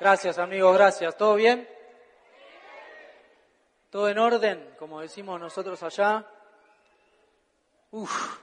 [0.00, 1.16] Gracias, amigos, gracias.
[1.16, 1.68] ¿Todo bien?
[3.90, 6.24] ¿Todo en orden, como decimos nosotros allá?
[7.90, 8.38] Uf,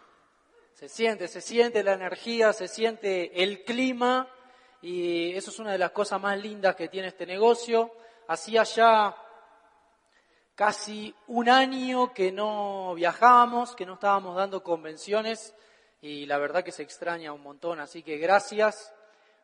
[0.74, 4.28] se siente, se siente la energía, se siente el clima
[4.82, 7.90] y eso es una de las cosas más lindas que tiene este negocio.
[8.28, 9.16] Hacía ya
[10.56, 15.56] casi un año que no viajábamos, que no estábamos dando convenciones
[16.02, 18.95] y la verdad que se extraña un montón, así que gracias.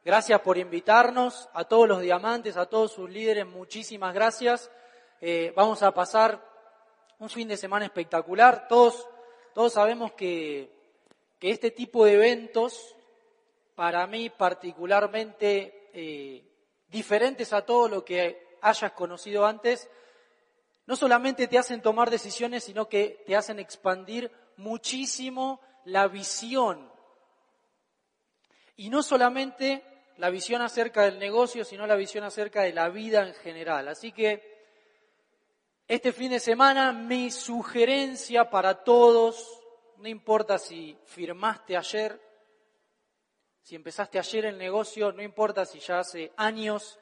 [0.03, 4.71] Gracias por invitarnos, a todos los diamantes, a todos sus líderes, muchísimas gracias.
[5.19, 6.43] Eh, vamos a pasar
[7.19, 8.67] un fin de semana espectacular.
[8.67, 9.07] Todos,
[9.53, 10.73] todos sabemos que,
[11.37, 12.95] que este tipo de eventos,
[13.75, 16.51] para mí particularmente eh,
[16.87, 19.87] diferentes a todo lo que hayas conocido antes,
[20.87, 26.91] no solamente te hacen tomar decisiones, sino que te hacen expandir muchísimo la visión.
[28.77, 33.25] Y no solamente la visión acerca del negocio, sino la visión acerca de la vida
[33.25, 33.87] en general.
[33.87, 34.51] Así que
[35.87, 39.61] este fin de semana mi sugerencia para todos,
[39.97, 42.19] no importa si firmaste ayer,
[43.61, 46.99] si empezaste ayer el negocio, no importa si ya hace años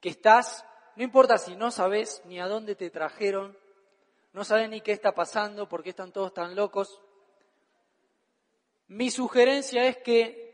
[0.00, 0.64] que estás,
[0.96, 3.56] no importa si no sabes ni a dónde te trajeron,
[4.32, 7.00] no sabes ni qué está pasando, por qué están todos tan locos.
[8.88, 10.45] Mi sugerencia es que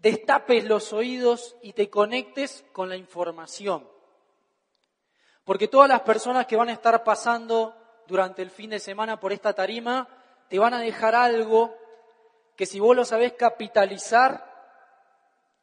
[0.00, 3.88] destapes los oídos y te conectes con la información.
[5.44, 7.74] Porque todas las personas que van a estar pasando
[8.06, 10.08] durante el fin de semana por esta tarima
[10.48, 11.74] te van a dejar algo
[12.56, 14.50] que si vos lo sabés capitalizar,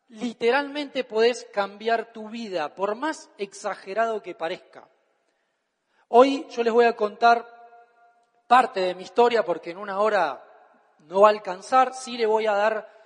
[0.10, 4.88] literalmente podés cambiar tu vida, por más exagerado que parezca.
[6.08, 7.46] Hoy yo les voy a contar
[8.48, 10.44] parte de mi historia porque en una hora
[11.00, 12.97] no va a alcanzar, sí le voy a dar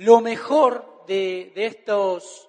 [0.00, 2.48] lo mejor de, estos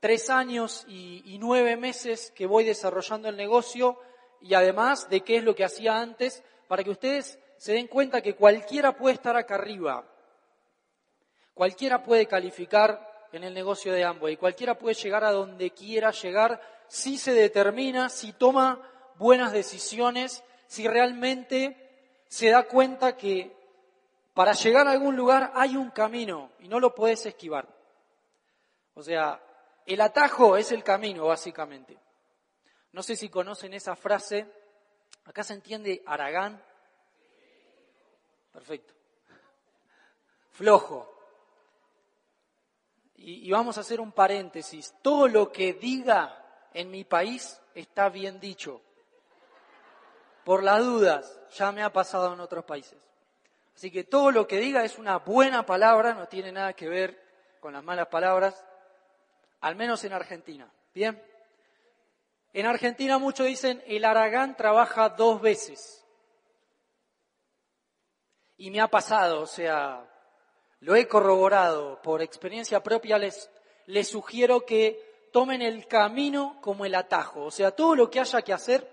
[0.00, 3.96] tres años y, nueve meses que voy desarrollando el negocio
[4.40, 8.22] y además de qué es lo que hacía antes, para que ustedes se den cuenta
[8.22, 10.04] que cualquiera puede estar acá arriba,
[11.54, 16.60] cualquiera puede calificar en el negocio de y cualquiera puede llegar a donde quiera llegar
[16.88, 18.82] si se determina, si toma
[19.14, 21.76] buenas decisiones, si realmente
[22.26, 23.63] se da cuenta que
[24.34, 27.68] para llegar a algún lugar hay un camino y no lo puedes esquivar.
[28.94, 29.40] O sea,
[29.86, 31.96] el atajo es el camino, básicamente.
[32.92, 34.46] No sé si conocen esa frase.
[35.24, 36.60] Acá se entiende Aragán.
[38.52, 38.92] Perfecto.
[40.50, 41.10] Flojo.
[43.16, 44.94] Y, y, vamos a hacer un paréntesis.
[45.00, 48.80] Todo lo que diga en mi país está bien dicho.
[50.44, 52.98] Por las dudas, ya me ha pasado en otros países.
[53.74, 57.20] Así que todo lo que diga es una buena palabra, no tiene nada que ver
[57.60, 58.64] con las malas palabras,
[59.60, 60.70] al menos en Argentina.
[60.94, 61.20] Bien.
[62.52, 66.04] En Argentina muchos dicen el Aragán trabaja dos veces.
[68.56, 70.08] Y me ha pasado, o sea,
[70.80, 73.50] lo he corroborado por experiencia propia, les,
[73.86, 77.46] les sugiero que tomen el camino como el atajo.
[77.46, 78.88] O sea, todo lo que haya que hacer,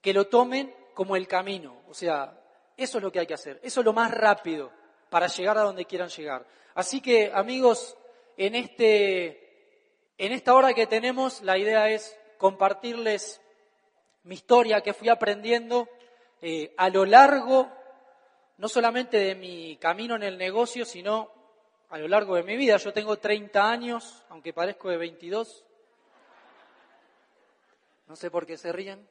[0.00, 1.82] que lo tomen como el camino.
[1.88, 2.41] O sea,
[2.82, 3.60] eso es lo que hay que hacer.
[3.62, 4.72] Eso es lo más rápido
[5.10, 6.46] para llegar a donde quieran llegar.
[6.74, 7.96] Así que, amigos,
[8.36, 13.40] en, este, en esta hora que tenemos, la idea es compartirles
[14.24, 15.88] mi historia que fui aprendiendo
[16.40, 17.70] eh, a lo largo,
[18.58, 21.30] no solamente de mi camino en el negocio, sino
[21.90, 22.78] a lo largo de mi vida.
[22.78, 25.64] Yo tengo 30 años, aunque parezco de 22.
[28.08, 29.06] No sé por qué se ríen.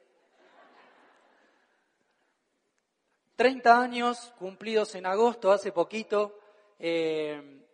[3.42, 6.38] 30 años cumplidos en agosto, hace poquito.
[6.78, 7.64] Eh,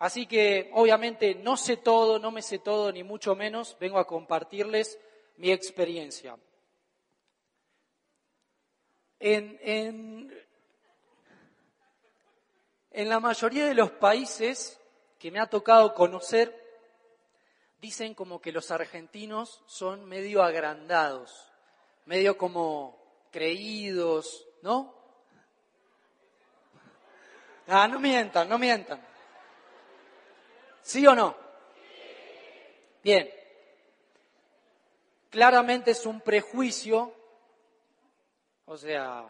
[0.00, 3.76] así que obviamente no sé todo, no me sé todo, ni mucho menos.
[3.78, 4.98] Vengo a compartirles
[5.36, 6.36] mi experiencia.
[9.20, 10.44] En, en,
[12.90, 14.76] en la mayoría de los países
[15.20, 16.52] que me ha tocado conocer,
[17.80, 21.52] dicen como que los argentinos son medio agrandados,
[22.06, 25.00] medio como creídos, ¿no?
[27.68, 29.00] Ah, no mientan, no mientan.
[30.82, 31.36] ¿Sí o no?
[33.02, 33.30] Bien.
[35.30, 37.14] Claramente es un prejuicio,
[38.66, 39.28] o sea,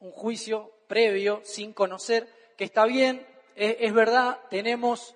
[0.00, 5.14] un juicio previo, sin conocer, que está bien, es, verdad, tenemos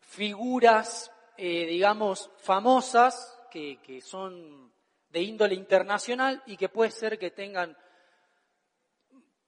[0.00, 4.70] figuras, eh, digamos, famosas, que, que son
[5.10, 7.76] de índole internacional y que puede ser que tengan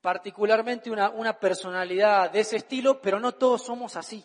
[0.02, 4.22] particularmente una, una personalidad de ese estilo, pero no todos somos así.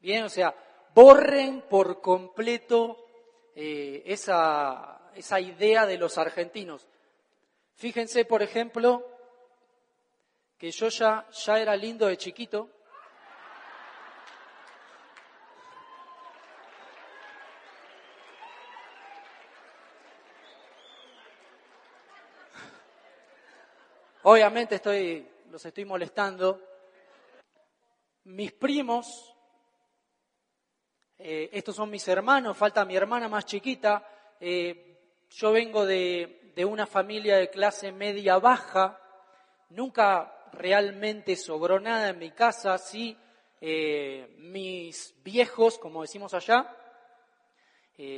[0.00, 0.54] Bien, o sea,
[0.94, 2.96] borren por completo
[3.54, 6.88] eh, esa, esa idea de los argentinos.
[7.74, 9.06] Fíjense, por ejemplo,
[10.56, 12.70] que yo ya, ya era lindo de chiquito.
[24.24, 26.60] Obviamente estoy, los estoy molestando.
[28.24, 29.34] Mis primos,
[31.18, 34.06] eh, estos son mis hermanos, falta mi hermana más chiquita.
[34.38, 39.00] Eh, yo vengo de, de una familia de clase media baja.
[39.70, 43.18] Nunca realmente sobró nada en mi casa, sí,
[43.60, 46.76] eh, mis viejos, como decimos allá,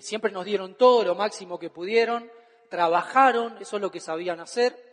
[0.01, 2.31] siempre nos dieron todo, lo máximo que pudieron,
[2.71, 4.84] trabajaron, eso es lo que sabían hacer.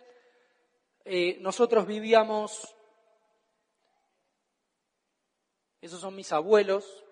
[1.06, 2.76] Eh, nosotros vivíamos,
[5.82, 7.04] esos son mis abuelos,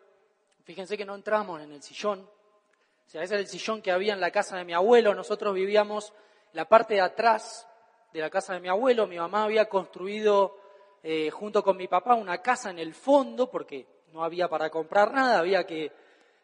[0.63, 4.13] fíjense que no entramos en el sillón, o sea, ese era el sillón que había
[4.13, 6.13] en la casa de mi abuelo, nosotros vivíamos
[6.53, 7.67] la parte de atrás,
[8.13, 9.07] de la casa de mi abuelo.
[9.07, 10.57] Mi mamá había construido
[11.03, 15.13] eh, junto con mi papá una casa en el fondo porque no había para comprar
[15.13, 15.91] nada, había que,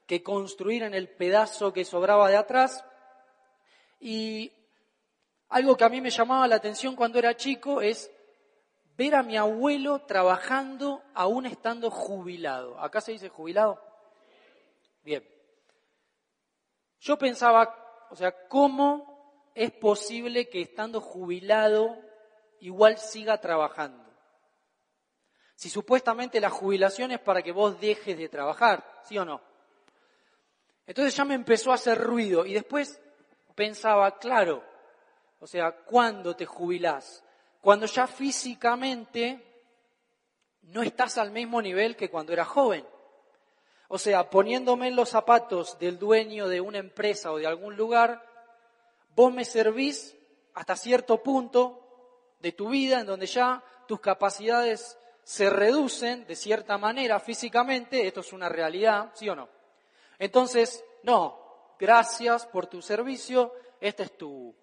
[0.05, 2.85] que construir en el pedazo que sobraba de atrás.
[3.99, 4.51] Y
[5.49, 8.11] algo que a mí me llamaba la atención cuando era chico es
[8.97, 12.79] ver a mi abuelo trabajando aún estando jubilado.
[12.79, 13.81] ¿Acá se dice jubilado?
[15.03, 15.27] Bien.
[16.99, 19.15] Yo pensaba, o sea, ¿cómo
[19.55, 21.97] es posible que estando jubilado
[22.59, 24.03] igual siga trabajando.
[25.55, 29.41] Si supuestamente la jubilación es para que vos dejes de trabajar, ¿sí o no?
[30.85, 33.01] Entonces ya me empezó a hacer ruido y después
[33.55, 34.61] pensaba, claro,
[35.45, 37.23] o sea, ¿cuándo te jubilás?
[37.61, 39.45] Cuando ya físicamente
[40.63, 42.83] no estás al mismo nivel que cuando eras joven.
[43.89, 48.25] O sea, poniéndome en los zapatos del dueño de una empresa o de algún lugar,
[49.15, 50.17] Vos me servís
[50.55, 56.79] hasta cierto punto de tu vida en donde ya tus capacidades se reducen de cierta
[56.79, 59.47] manera físicamente, esto es una realidad, ¿sí o no?
[60.19, 64.55] Entonces, no, gracias por tu servicio, este es tu,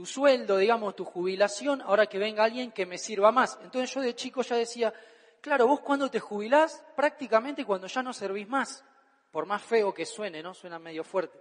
[0.00, 3.58] tu sueldo, digamos, tu jubilación, ahora que venga alguien que me sirva más.
[3.62, 4.94] Entonces yo de chico ya decía,
[5.42, 8.82] claro, vos cuando te jubilás, prácticamente cuando ya no servís más,
[9.30, 10.54] por más feo que suene, ¿no?
[10.54, 11.38] Suena medio fuerte.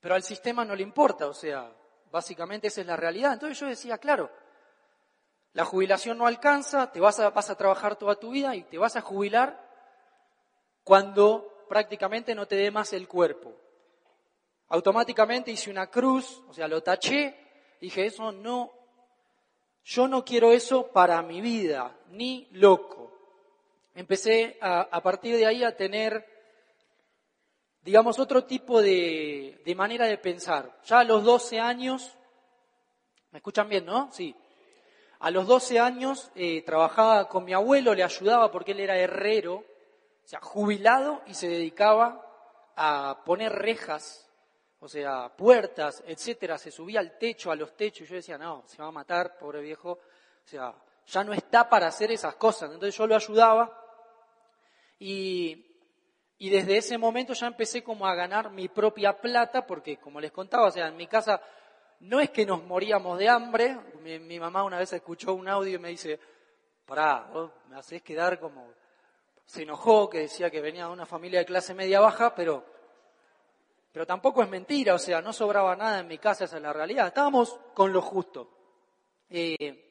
[0.00, 1.70] Pero al sistema no le importa, o sea,
[2.10, 3.34] básicamente esa es la realidad.
[3.34, 4.30] Entonces yo decía, claro,
[5.52, 8.78] la jubilación no alcanza, te vas a, vas a trabajar toda tu vida y te
[8.78, 9.62] vas a jubilar
[10.84, 13.54] cuando prácticamente no te dé más el cuerpo.
[14.68, 17.34] Automáticamente hice una cruz, o sea, lo taché,
[17.80, 18.72] dije, eso no,
[19.84, 23.12] yo no quiero eso para mi vida, ni loco.
[23.94, 26.38] Empecé a, a partir de ahí a tener
[27.88, 30.78] digamos, otro tipo de, manera de pensar.
[30.84, 32.18] Ya a los 12 años,
[33.30, 34.10] ¿me escuchan bien, no?
[34.12, 34.36] Sí.
[35.20, 39.64] A los 12 años eh, trabajaba con mi abuelo, le ayudaba porque él era herrero,
[40.22, 42.22] o sea, jubilado y se dedicaba
[42.76, 44.27] a poner rejas,
[44.80, 48.64] o sea, puertas, etcétera, se subía al techo, a los techos, y yo decía, no,
[48.66, 50.74] se va a matar, pobre viejo, o sea,
[51.06, 52.70] ya no está para hacer esas cosas.
[52.70, 53.84] Entonces yo lo ayudaba
[54.98, 55.68] y
[56.40, 60.30] y desde ese momento ya empecé como a ganar mi propia plata, porque como les
[60.30, 61.40] contaba, o sea, en mi casa
[62.00, 63.76] no es que nos moríamos de hambre.
[64.02, 66.18] Mi, mamá una vez escuchó un audio y me dice,
[66.86, 67.28] pará,
[67.68, 68.68] me hacés quedar como...
[69.46, 72.64] Se enojó, que decía que venía de una familia de clase media baja, pero,
[73.92, 76.72] pero tampoco es mentira, o sea, no sobraba nada en mi casa, esa es la
[76.72, 77.08] realidad.
[77.08, 78.50] Estábamos con lo justo.
[79.30, 79.88] Eh,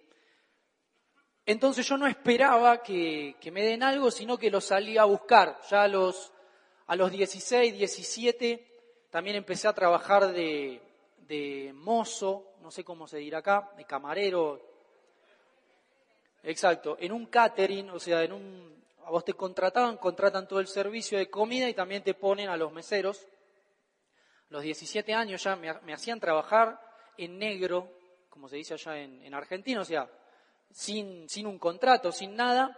[1.46, 5.60] entonces yo no esperaba que, me den algo, sino que lo salí a buscar.
[5.70, 6.34] Ya los
[6.88, 10.82] a los 16, 17 también empecé a trabajar de,
[11.28, 14.62] de mozo, no sé cómo se dirá acá, de camarero.
[16.44, 20.68] Exacto, en un catering, o sea, en un, a vos te contrataban, contratan todo el
[20.68, 23.26] servicio de comida y también te ponen a los meseros.
[24.50, 26.80] Los 17 años ya me, hacían trabajar
[27.18, 27.92] en negro,
[28.30, 30.10] como se dice allá en, en Argentina, o sea,
[30.72, 32.78] sin, sin un contrato, sin nada.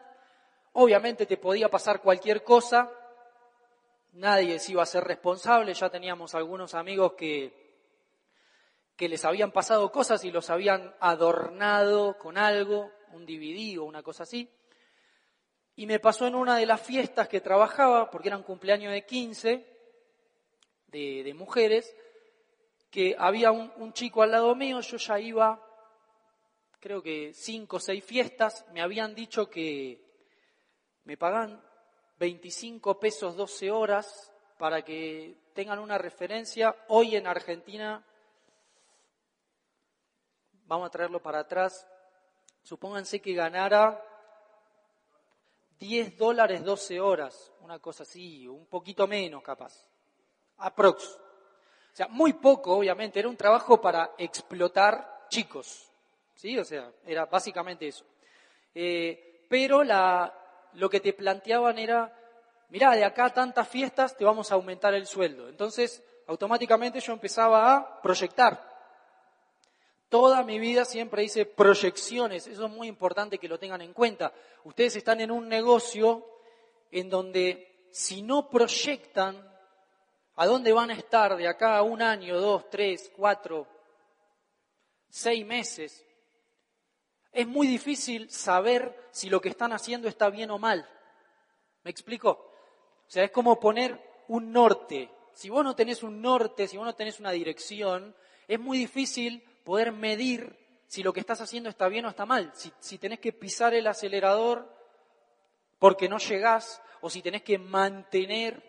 [0.73, 2.91] Obviamente te podía pasar cualquier cosa,
[4.13, 7.53] nadie se iba a ser responsable, ya teníamos algunos amigos que,
[8.95, 14.03] que les habían pasado cosas y los habían adornado con algo, un DVD o una
[14.03, 14.49] cosa así.
[15.75, 19.05] Y me pasó en una de las fiestas que trabajaba, porque era un cumpleaños de
[19.05, 19.78] 15
[20.91, 21.95] de, mujeres,
[22.89, 25.65] que había un, un, chico al lado mío, yo ya iba,
[26.79, 30.01] creo que cinco o seis fiestas, me habían dicho que
[31.03, 31.61] me pagan
[32.17, 36.75] 25 pesos 12 horas, para que tengan una referencia.
[36.89, 38.05] Hoy en Argentina,
[40.65, 41.87] vamos a traerlo para atrás,
[42.61, 44.03] supónganse que ganara
[45.79, 49.87] 10 dólares 12 horas, una cosa así, un poquito menos capaz,
[50.59, 51.19] aprox.
[51.93, 55.91] O sea, muy poco, obviamente, era un trabajo para explotar chicos,
[56.35, 56.57] ¿sí?
[56.57, 58.05] O sea, era básicamente eso.
[58.73, 60.33] Eh, pero la,
[60.73, 62.15] lo que te planteaban era,
[62.69, 65.49] mirá, de acá tantas fiestas te vamos a aumentar el sueldo.
[65.49, 68.67] Entonces, automáticamente yo empezaba a proyectar.
[70.09, 74.33] Toda mi vida siempre hice proyecciones, eso es muy importante que lo tengan en cuenta.
[74.63, 76.25] Ustedes están en un negocio
[76.91, 79.47] en donde si no proyectan
[80.39, 83.67] a dónde van a estar de acá a un año, dos, tres, cuatro,
[85.09, 86.05] seis meses,
[87.33, 90.89] es muy difícil saber si lo que están haciendo está bien o mal.
[91.83, 92.29] ¿Me explico?
[93.05, 95.11] O sea, es como poner un norte.
[95.33, 98.15] Si vos no tenés un norte, si vos no tenés una dirección,
[98.47, 102.53] es muy difícil poder medir si lo que estás haciendo está bien o está mal.
[102.79, 104.73] Si, tenés que pisar el acelerador
[105.79, 108.63] porque no llegás, o si tenés que mantener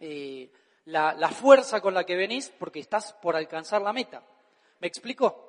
[0.00, 0.50] eh,
[0.88, 4.22] la, fuerza con la que venís porque estás por alcanzar la meta.
[4.80, 5.44] ¿Me explico?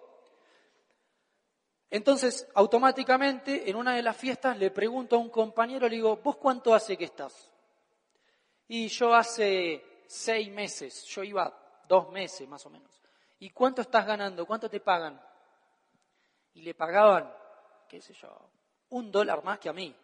[1.90, 6.36] Entonces, automáticamente, en una de las fiestas le pregunto a un compañero, le digo, ¿vos
[6.38, 7.50] cuánto hace que estás?
[8.68, 11.52] Y yo hace seis meses, yo iba
[11.88, 13.02] dos meses más o menos.
[13.40, 14.46] ¿Y cuánto estás ganando?
[14.46, 15.20] ¿Cuánto te pagan?
[16.54, 17.34] Y le pagaban,
[17.88, 18.30] qué sé yo,
[18.90, 19.96] un dólar más que a mí.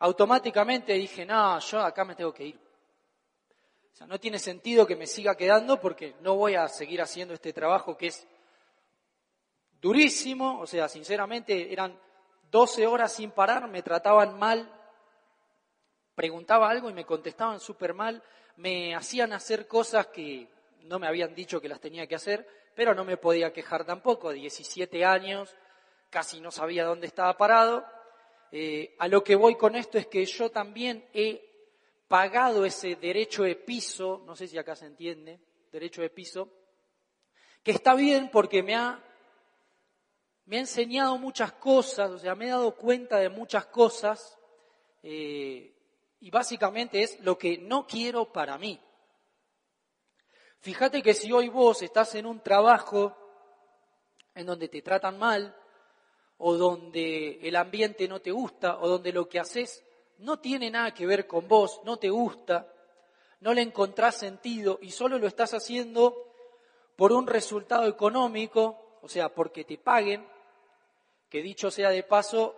[0.00, 2.61] Automáticamente dije, no, yo acá me tengo que ir.
[3.92, 7.34] O sea, no tiene sentido que me siga quedando porque no voy a seguir haciendo
[7.34, 8.26] este trabajo que es
[9.80, 11.98] durísimo, o sea, sinceramente eran
[12.50, 14.70] 12 horas sin parar, me trataban mal,
[16.14, 18.22] preguntaba algo y me contestaban súper mal,
[18.56, 20.48] me hacían hacer cosas que
[20.82, 24.32] no me habían dicho que las tenía que hacer, pero no me podía quejar tampoco,
[24.32, 25.54] 17 años,
[26.10, 27.84] casi no sabía dónde estaba parado.
[28.50, 31.51] Eh, a lo que voy con esto es que yo también he
[32.12, 35.40] pagado ese derecho de piso, no sé si acá se entiende,
[35.70, 36.46] derecho de piso,
[37.62, 39.02] que está bien porque me ha
[40.44, 44.38] me ha enseñado muchas cosas, o sea, me he dado cuenta de muchas cosas
[45.02, 45.74] eh,
[46.20, 48.78] y básicamente es lo que no quiero para mí.
[50.60, 53.16] Fíjate que si hoy vos estás en un trabajo
[54.34, 55.56] en donde te tratan mal,
[56.36, 59.82] o donde el ambiente no te gusta, o donde lo que haces
[60.22, 62.72] no tiene nada que ver con vos, no te gusta,
[63.40, 66.32] no le encontrás sentido y solo lo estás haciendo
[66.96, 70.26] por un resultado económico, o sea, porque te paguen,
[71.28, 72.54] que dicho sea de paso,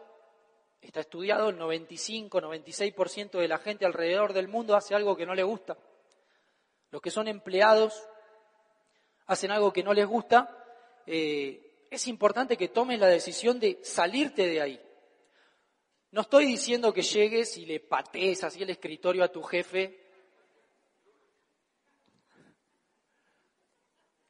[0.83, 5.43] está estudiado, el 95-96% de la gente alrededor del mundo hace algo que no le
[5.43, 5.79] gusta.
[6.91, 8.07] Los que son empleados
[9.27, 10.65] hacen algo que no les gusta,
[11.07, 14.81] eh, es importante que tomes la decisión de salirte de ahí.
[16.15, 19.99] No estoy diciendo que llegues y le patees así el escritorio a tu jefe.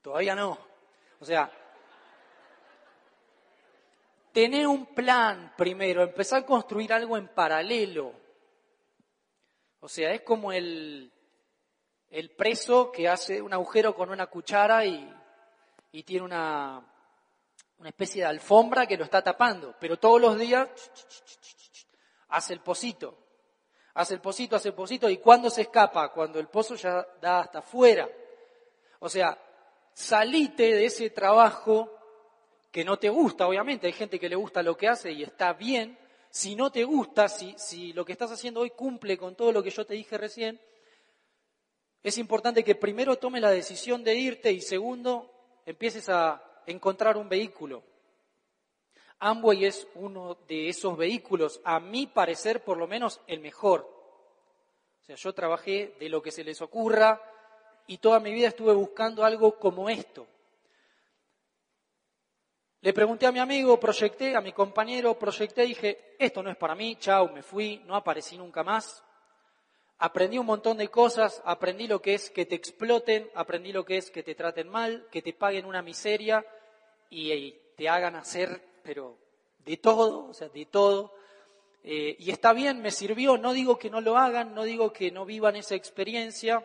[0.01, 0.59] Todavía no.
[1.21, 1.53] O sea,
[4.33, 8.15] tener un plan primero, empezar a construir algo en paralelo.
[9.81, 11.13] O sea, es como el,
[12.09, 15.15] el preso que hace un agujero con una cuchara y,
[15.93, 16.83] y tiene una,
[17.77, 20.71] una especie de alfombra que lo está tapando, pero todos los días
[22.35, 23.17] hace el pocito,
[23.95, 27.41] hace el pocito, hace el pocito, y cuando se escapa, cuando el pozo ya da
[27.41, 28.09] hasta afuera.
[28.99, 29.39] O sea,
[29.93, 31.91] salite de ese trabajo
[32.73, 35.53] que no te gusta, obviamente, hay gente que le gusta lo que hace y está
[35.53, 35.97] bien.
[36.29, 39.63] Si no te gusta, si, si lo que estás haciendo hoy cumple con todo lo
[39.63, 40.61] que yo te dije recién,
[42.03, 45.31] es importante que primero tomes la decisión de irte y segundo,
[45.65, 47.85] empieces a encontrar un vehículo.
[49.19, 53.89] Amway es uno de esos vehículos, a mi parecer por lo menos el mejor.
[55.01, 57.21] O sea, yo trabajé de lo que se les ocurra
[57.87, 60.27] y toda mi vida estuve buscando algo como esto.
[62.85, 66.75] Le pregunté a mi amigo, proyecté, a mi compañero, proyecté, dije, esto no es para
[66.75, 69.03] mí, chao, me fui, no aparecí nunca más.
[69.99, 73.97] Aprendí un montón de cosas, aprendí lo que es que te exploten, aprendí lo que
[73.97, 76.45] es que te traten mal, que te paguen una miseria
[77.09, 79.19] y, te hagan hacer, pero
[79.65, 81.13] de todo, o sea, de todo.
[81.83, 85.11] Eh, y está bien, me sirvió, no digo que no lo hagan, no digo que
[85.11, 86.65] no vivan esa experiencia,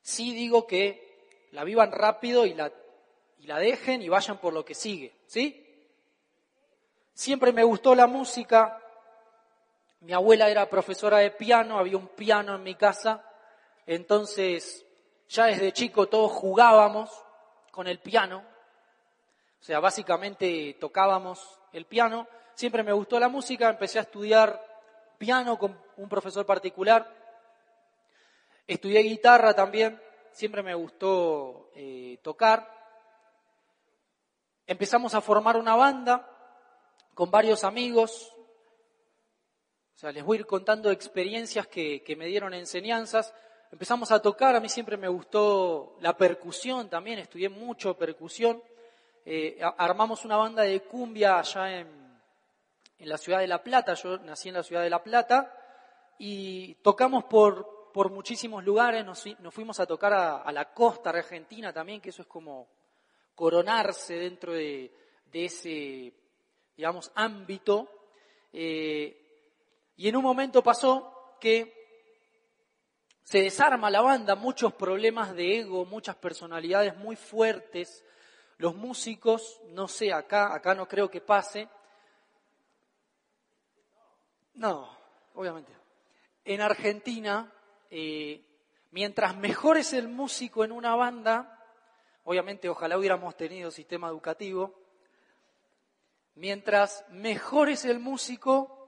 [0.00, 2.72] sí digo que la vivan rápido y la
[3.42, 5.66] y la dejen y vayan por lo que sigue, ¿sí?
[7.12, 8.78] Siempre me gustó la música,
[10.00, 13.24] Mi abuela era profesora de piano, había un piano en mi casa,
[13.86, 14.84] entonces
[15.28, 17.10] ya desde chico todos jugábamos
[17.70, 18.44] con el piano,
[19.62, 22.26] o sea, básicamente tocábamos el piano.
[22.52, 24.60] Siempre me gustó la música, empecé a estudiar
[25.18, 27.08] piano con un profesor particular.
[28.66, 30.02] Estudié guitarra también,
[30.32, 32.68] siempre me gustó eh, tocar.
[34.66, 36.28] Empezamos a formar una banda
[37.14, 38.34] con varios amigos.
[39.94, 43.32] O sea, les voy a ir contando experiencias que, que me dieron enseñanzas.
[43.70, 48.60] Empezamos a tocar, a mí siempre me gustó la percusión también, estudié mucho percusión.
[49.24, 52.02] Eh, armamos una banda de cumbia allá en,
[52.98, 55.52] la ciudad de La Plata, yo nací en la ciudad de La Plata,
[56.18, 62.00] y tocamos por, por muchísimos lugares, nos, fuimos a tocar a, la costa argentina también,
[62.00, 62.68] que eso es como
[63.34, 64.92] coronarse dentro de,
[65.32, 66.12] ese,
[66.76, 67.88] digamos, ámbito.
[68.52, 69.18] Eh,
[69.96, 71.82] y en un momento pasó que
[73.24, 78.04] se desarma la banda, muchos problemas de ego, muchas personalidades muy fuertes,
[78.62, 81.68] los músicos, no sé, acá, acá no creo que pase.
[84.54, 84.88] No,
[85.34, 85.72] obviamente.
[86.44, 87.52] En Argentina,
[87.90, 88.40] eh,
[88.92, 91.58] mientras mejor es el músico en una banda,
[92.22, 94.78] obviamente ojalá hubiéramos tenido sistema educativo,
[96.36, 98.78] mientras mejor es el músico,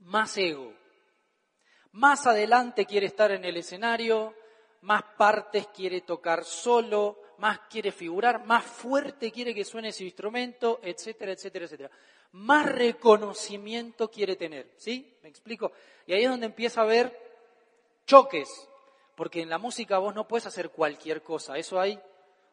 [0.00, 0.74] más ego.
[1.92, 4.34] Más adelante quiere estar en el escenario,
[4.82, 10.80] más partes quiere tocar solo, más quiere figurar, más fuerte quiere que suene su instrumento,
[10.82, 11.90] etcétera, etcétera, etcétera.
[12.32, 15.18] Más reconocimiento quiere tener, ¿sí?
[15.22, 15.72] ¿Me explico?
[16.06, 17.16] Y ahí es donde empieza a haber
[18.06, 18.68] choques,
[19.14, 22.00] porque en la música vos no puedes hacer cualquier cosa, eso hay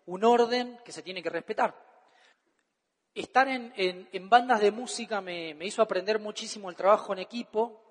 [0.06, 1.76] un orden que se tiene que respetar.
[3.14, 7.82] Estar en, bandas de música me, me hizo aprender muchísimo el trabajo en equipo,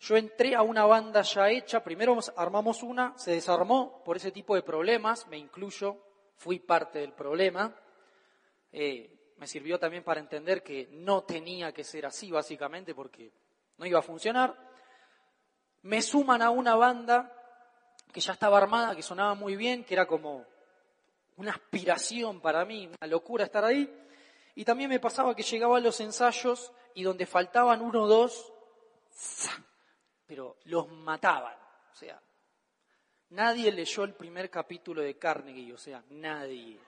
[0.00, 4.54] yo entré a una banda ya hecha, primero armamos una, se desarmó por ese tipo
[4.54, 5.96] de problemas, me incluyo,
[6.36, 7.74] fui parte del problema.
[8.72, 13.32] Eh, me sirvió también para entender que no tenía que ser así, básicamente, porque
[13.78, 14.56] no iba a funcionar.
[15.82, 17.32] Me suman a una banda
[18.12, 20.46] que ya estaba armada, que sonaba muy bien, que era como
[21.36, 23.92] una aspiración para mí, una locura estar ahí.
[24.54, 28.52] Y también me pasaba que llegaba a los ensayos y donde faltaban uno o dos,
[30.26, 31.56] pero los mataban.
[31.92, 32.20] O sea,
[33.30, 36.78] Nadie leyó el primer capítulo de Carnegie, o sea, nadie.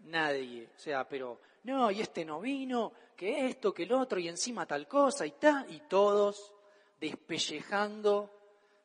[0.00, 0.68] Nadie.
[0.74, 4.66] O sea, pero, no, y este no vino, que esto, que el otro, y encima
[4.66, 6.52] tal cosa, y tal, y todos
[7.00, 8.30] despellejando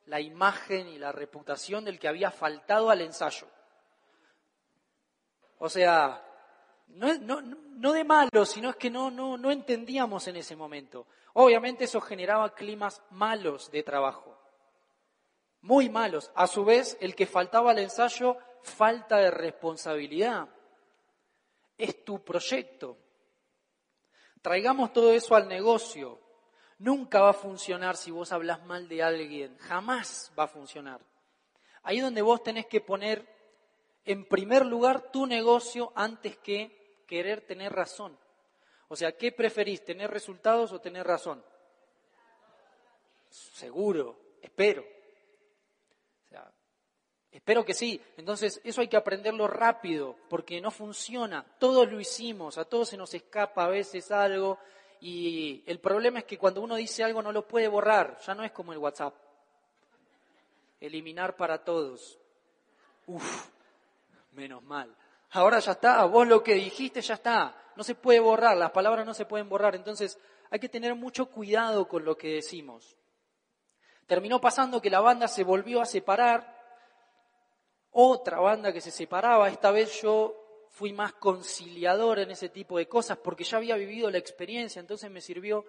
[0.06, 3.46] la imagen y la reputación del que había faltado al ensayo.
[5.58, 6.24] O sea,
[6.88, 11.06] no, no, no de malo, sino es que no, no, no entendíamos en ese momento.
[11.34, 14.37] Obviamente eso generaba climas malos de trabajo
[15.62, 16.30] muy malos.
[16.34, 20.48] A su vez, el que faltaba al ensayo, falta de responsabilidad.
[21.76, 22.96] Es tu proyecto.
[24.42, 26.20] Traigamos todo eso al negocio.
[26.78, 29.56] Nunca va a funcionar si vos hablas mal de alguien.
[29.58, 31.00] Jamás va a funcionar.
[31.82, 33.26] Ahí donde vos tenés que poner
[34.04, 38.18] en primer lugar tu negocio antes que querer tener razón.
[38.88, 41.44] O sea, ¿qué preferís, tener resultados o tener razón?
[43.28, 44.97] Seguro, espero.
[47.30, 48.00] Espero que sí.
[48.16, 51.44] Entonces, eso hay que aprenderlo rápido, porque no funciona.
[51.58, 54.58] Todos lo hicimos, a todos se nos escapa a veces algo.
[55.00, 58.42] Y el problema es que cuando uno dice algo no lo puede borrar, ya no
[58.42, 59.14] es como el WhatsApp.
[60.80, 62.18] Eliminar para todos.
[63.06, 63.48] Uf,
[64.32, 64.94] menos mal.
[65.30, 67.54] Ahora ya está, vos lo que dijiste ya está.
[67.76, 69.76] No se puede borrar, las palabras no se pueden borrar.
[69.76, 70.18] Entonces
[70.50, 72.96] hay que tener mucho cuidado con lo que decimos.
[74.06, 76.57] Terminó pasando que la banda se volvió a separar
[77.92, 79.48] otra banda que se separaba.
[79.48, 84.10] Esta vez yo fui más conciliador en ese tipo de cosas porque ya había vivido
[84.10, 85.64] la experiencia, entonces me sirvió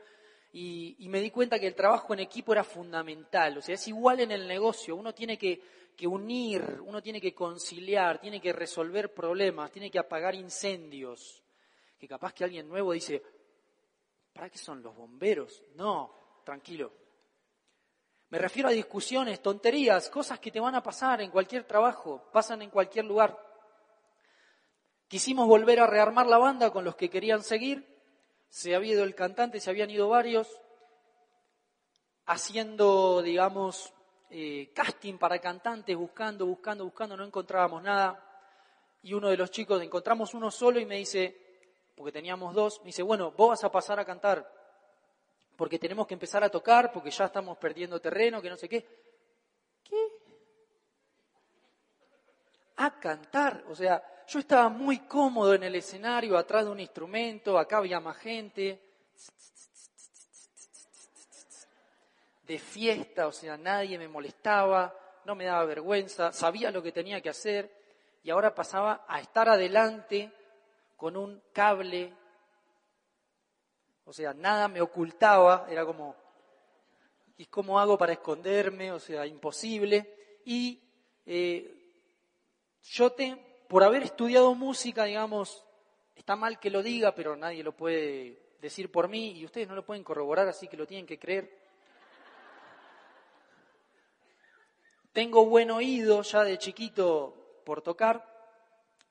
[0.52, 3.58] y, me di cuenta que el trabajo en equipo era fundamental.
[3.58, 5.62] O sea, es igual en el negocio, uno tiene que,
[5.96, 11.44] que unir, uno tiene que conciliar, tiene que resolver problemas, tiene que apagar incendios.
[12.00, 13.22] Que capaz que alguien nuevo dice,
[14.34, 15.64] ¿para qué son los bomberos?
[15.76, 16.92] No, tranquilo,
[18.30, 22.62] me refiero a discusiones, tonterías, cosas que te van a pasar en cualquier trabajo, pasan
[22.62, 23.38] en cualquier lugar.
[25.08, 27.88] Quisimos volver a rearmar la banda con los que querían seguir.
[28.48, 30.48] Se había ido el cantante, se habían ido varios,
[32.28, 33.94] haciendo, digamos,
[34.30, 38.24] eh, casting para cantantes, buscando, buscando, buscando, no encontrábamos nada.
[39.02, 41.36] Y uno de los chicos, encontramos uno solo y me dice,
[41.96, 44.59] porque teníamos dos, me dice, bueno, vos vas a pasar a cantar
[45.60, 48.88] porque tenemos que empezar a tocar, porque ya estamos perdiendo terreno, que no sé qué.
[49.84, 50.08] ¿Qué?
[52.78, 53.66] A cantar.
[53.68, 58.00] O sea, yo estaba muy cómodo en el escenario, atrás de un instrumento, acá había
[58.00, 58.82] más gente.
[62.44, 64.96] De fiesta, o sea, nadie me molestaba,
[65.26, 67.70] no me daba vergüenza, sabía lo que tenía que hacer
[68.24, 70.32] y ahora pasaba a estar adelante
[70.96, 72.14] con un cable
[74.10, 76.16] o sea, nada me ocultaba, era como,
[77.38, 78.92] ¿y cómo hago para esconderme?
[78.92, 80.42] O sea, imposible.
[80.46, 80.82] Y
[81.28, 81.94] eh,
[82.82, 83.16] yo,
[83.68, 85.64] por haber estudiado música, digamos,
[86.16, 89.76] está mal que lo diga, pero nadie lo puede decir por mí y ustedes no
[89.76, 91.56] lo pueden corroborar, así que lo tienen que creer.
[95.14, 98.26] Tengo buen oído ya de chiquito por tocar,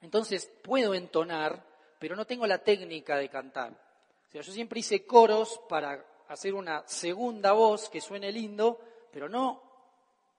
[0.00, 1.64] entonces puedo entonar,
[2.00, 3.87] pero no tengo la técnica de cantar.
[4.28, 8.78] O sea, yo siempre hice coros para hacer una segunda voz que suene lindo,
[9.10, 9.62] pero no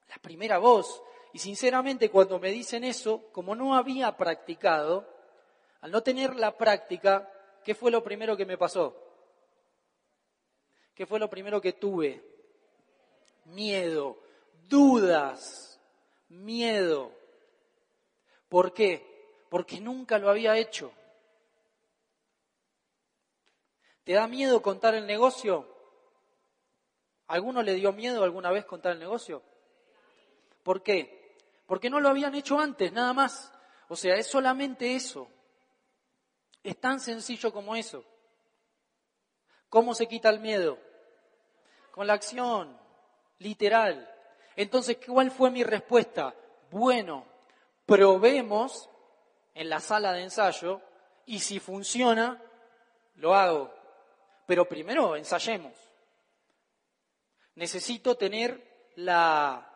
[0.10, 1.02] la primera voz.
[1.34, 5.08] Y sinceramente cuando me dicen eso, como no había practicado,
[5.82, 7.32] al no tener la práctica,
[7.63, 8.95] ¿qué fue lo primero que me pasó?
[10.93, 12.23] ¿Qué fue lo primero que tuve?
[13.45, 14.19] Miedo,
[14.67, 15.80] dudas,
[16.28, 17.12] miedo.
[18.49, 19.06] ¿Por qué?
[19.49, 20.91] Porque nunca lo había hecho.
[24.04, 25.68] ¿Te da miedo contar el negocio?
[27.28, 29.44] ¿Alguno le dio miedo alguna vez contar el negocio?
[30.64, 31.38] ¿Por qué?
[31.66, 33.54] Porque no lo habían hecho antes, nada más.
[33.88, 35.30] O sea, es solamente eso.
[36.64, 38.04] Es tan sencillo como eso.
[39.70, 40.80] ¿Cómo se quita el miedo?
[41.92, 42.80] Con la acción,
[43.38, 44.12] literal.
[44.56, 46.34] Entonces, ¿cuál fue mi respuesta?
[46.72, 47.26] Bueno,
[47.86, 48.90] probemos
[49.54, 50.82] en la sala de ensayo
[51.26, 52.42] y si funciona,
[53.16, 53.79] lo hago.
[54.50, 55.78] Pero primero ensayemos.
[57.54, 59.72] Necesito tener la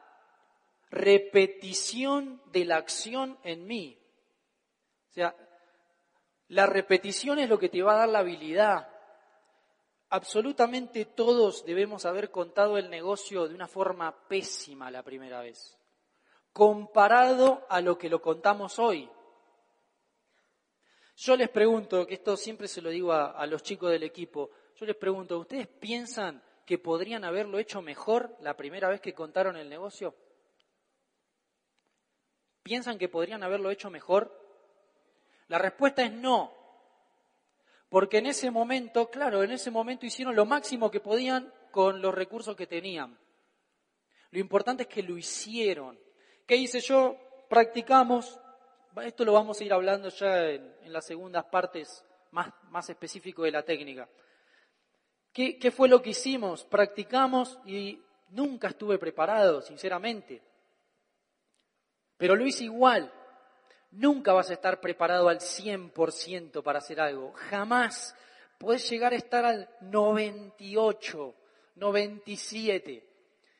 [0.90, 4.02] repetición de la acción en mí.
[5.12, 5.36] O sea,
[6.48, 8.90] la repetición es lo que te va a dar la habilidad.
[10.10, 15.78] Absolutamente todos debemos haber contado el negocio de una forma pésima la primera vez,
[16.52, 19.08] comparado a lo que lo contamos hoy.
[21.16, 24.50] Yo les pregunto, que esto siempre se lo digo a, a los chicos del equipo,
[24.84, 29.56] yo les pregunto, ¿ustedes piensan que podrían haberlo hecho mejor la primera vez que contaron
[29.56, 30.14] el negocio?
[32.64, 34.38] ¿Piensan que podrían haberlo hecho mejor?
[35.48, 36.54] La respuesta es no.
[37.88, 42.14] Porque en ese momento, claro, en ese momento hicieron lo máximo que podían con los
[42.14, 43.18] recursos que tenían.
[44.32, 45.98] Lo importante es que lo hicieron.
[46.46, 47.16] ¿Qué hice yo?
[47.50, 48.38] Practicamos.
[49.02, 53.52] Esto lo vamos a ir hablando ya en, las segundas partes más, más específico de
[53.52, 54.10] la técnica.
[55.34, 56.64] ¿Qué, fue lo que hicimos?
[56.64, 60.44] Practicamos y nunca estuve preparado, sinceramente.
[62.18, 63.12] Pero lo hice igual.
[63.90, 67.34] Nunca vas a estar preparado al 100% para hacer algo.
[67.34, 68.16] Jamás.
[68.60, 71.36] Puedes llegar a estar al 98,
[71.76, 73.10] 97.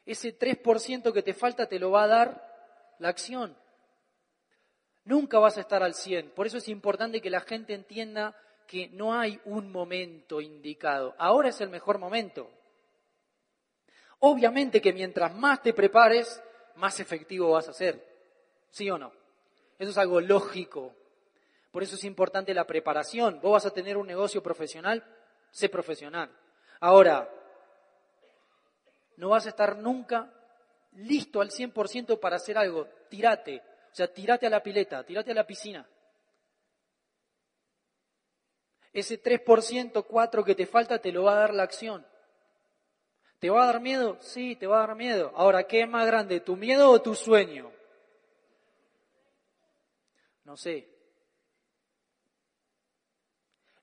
[0.06, 3.58] Ese 3% que te falta te lo va a dar la acción.
[5.06, 6.30] Nunca vas a estar al 100.
[6.32, 8.36] Por eso es importante que la gente entienda
[8.68, 11.16] que no hay un momento indicado.
[11.18, 12.50] Ahora es el mejor momento.
[14.20, 16.42] Obviamente que mientras más te prepares,
[16.76, 18.04] más efectivo vas a ser.
[18.70, 19.12] ¿Sí o no?
[19.78, 20.96] Eso es algo lógico.
[21.72, 23.40] Por eso es importante la preparación.
[23.42, 25.04] Vos vas a tener un negocio profesional,
[25.52, 26.30] sé profesional.
[26.80, 27.30] Ahora,
[29.18, 30.32] no vas a estar nunca
[30.94, 32.88] listo al 100% para hacer algo.
[33.10, 33.62] Tírate.
[33.92, 35.88] O sea, tírate a la pileta, tírate a la piscina.
[38.94, 42.06] Ese 3%, 4% que te falta te lo va a dar la acción.
[43.40, 44.18] ¿Te va a dar miedo?
[44.22, 45.34] Sí, te va a dar miedo.
[45.36, 47.72] Ahora, ¿qué es más grande, tu miedo o tu sueño?
[50.46, 50.88] No sé.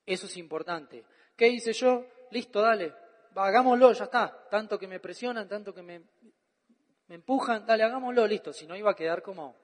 [0.07, 1.05] Eso es importante.
[1.37, 2.07] ¿Qué hice yo?
[2.31, 2.95] Listo, dale,
[3.35, 4.49] hagámoslo, ya está.
[4.49, 6.03] Tanto que me presionan, tanto que me,
[7.09, 8.53] me empujan, dale, hagámoslo, listo.
[8.53, 9.57] Si no iba a quedar como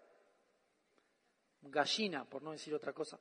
[1.62, 3.18] gallina, por no decir otra cosa.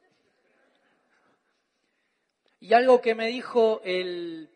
[2.60, 4.50] Y algo que me dijo el,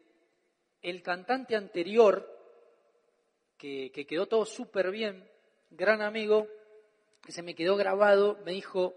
[1.03, 2.27] cantante anterior,
[3.57, 5.29] que, que quedó todo súper bien,
[5.69, 6.47] gran amigo,
[7.21, 8.95] que se me quedó grabado, me dijo,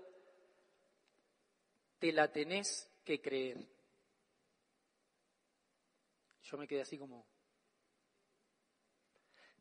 [1.98, 3.58] te la tenés que creer.
[6.42, 7.26] Yo me quedé así como,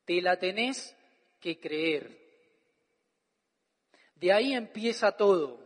[0.05, 0.95] te la tenés
[1.39, 2.19] que creer.
[4.15, 5.59] De ahí empieza todo.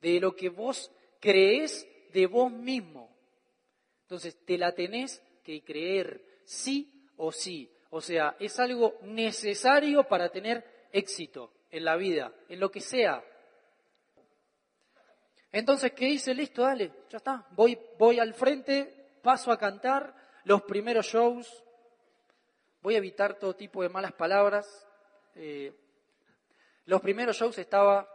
[0.00, 3.14] De lo que vos crees de vos mismo.
[4.02, 7.70] Entonces, te la tenés que creer, sí o sí.
[7.90, 13.22] O sea, es algo necesario para tener éxito en la vida, en lo que sea.
[15.52, 16.34] Entonces, ¿qué hice?
[16.34, 17.46] Listo, dale, ya está.
[17.50, 21.64] Voy, voy al frente, paso a cantar los primeros shows.
[22.82, 24.86] Voy a evitar todo tipo de malas palabras.
[25.34, 25.72] Eh,
[26.84, 28.08] los primeros shows estaba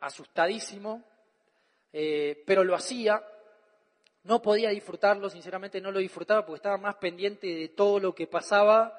[0.00, 1.02] asustadísimo,
[1.92, 3.22] eh, pero lo hacía.
[4.24, 8.28] No podía disfrutarlo, sinceramente no lo disfrutaba porque estaba más pendiente de todo lo que
[8.28, 8.98] pasaba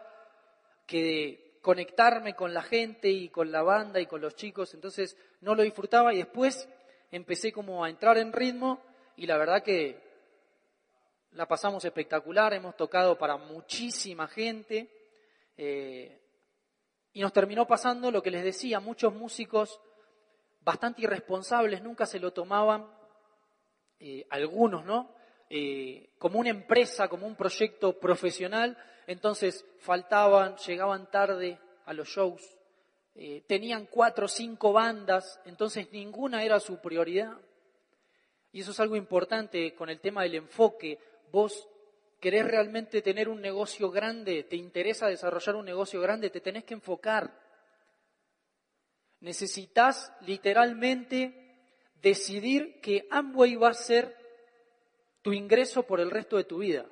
[0.86, 5.18] que de conectarme con la gente y con la banda y con los chicos, entonces
[5.40, 6.68] no lo disfrutaba y después
[7.10, 8.84] empecé como a entrar en ritmo
[9.16, 9.98] y la verdad que
[11.32, 14.90] la pasamos espectacular, hemos tocado para muchísima gente
[15.56, 16.20] eh,
[17.14, 19.80] y nos terminó pasando lo que les decía, muchos músicos
[20.64, 22.88] bastante irresponsables, nunca se lo tomaban,
[24.00, 25.14] eh, algunos, ¿no?
[25.50, 32.58] Eh, como una empresa, como un proyecto profesional, entonces faltaban, llegaban tarde a los shows,
[33.16, 37.38] eh, tenían cuatro o cinco bandas, entonces ninguna era su prioridad.
[38.52, 41.00] Y eso es algo importante con el tema del enfoque.
[41.32, 41.68] Vos
[42.20, 46.74] querés realmente tener un negocio grande, te interesa desarrollar un negocio grande, te tenés que
[46.74, 47.43] enfocar.
[49.24, 51.56] Necesitas literalmente
[52.02, 54.18] decidir que Amway va a ser
[55.22, 56.86] tu ingreso por el resto de tu vida.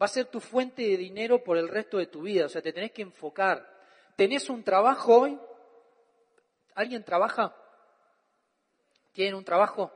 [0.00, 2.46] Va a ser tu fuente de dinero por el resto de tu vida.
[2.46, 3.68] O sea, te tenés que enfocar.
[4.14, 5.40] ¿Tenés un trabajo hoy?
[6.76, 7.56] ¿Alguien trabaja?
[9.12, 9.92] ¿Tienen un trabajo?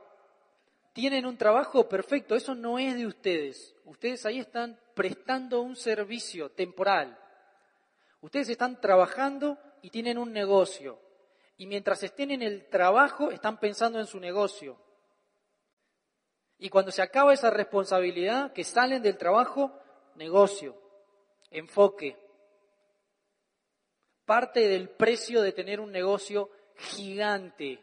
[0.91, 1.87] ¿Tienen un trabajo?
[1.87, 3.73] Perfecto, eso no es de ustedes.
[3.85, 7.17] Ustedes ahí están prestando un servicio temporal.
[8.19, 10.99] Ustedes están trabajando y tienen un negocio.
[11.57, 14.77] Y mientras estén en el trabajo, están pensando en su negocio.
[16.57, 19.71] Y cuando se acaba esa responsabilidad, que salen del trabajo,
[20.15, 20.75] negocio,
[21.51, 22.17] enfoque.
[24.25, 27.81] Parte del precio de tener un negocio gigante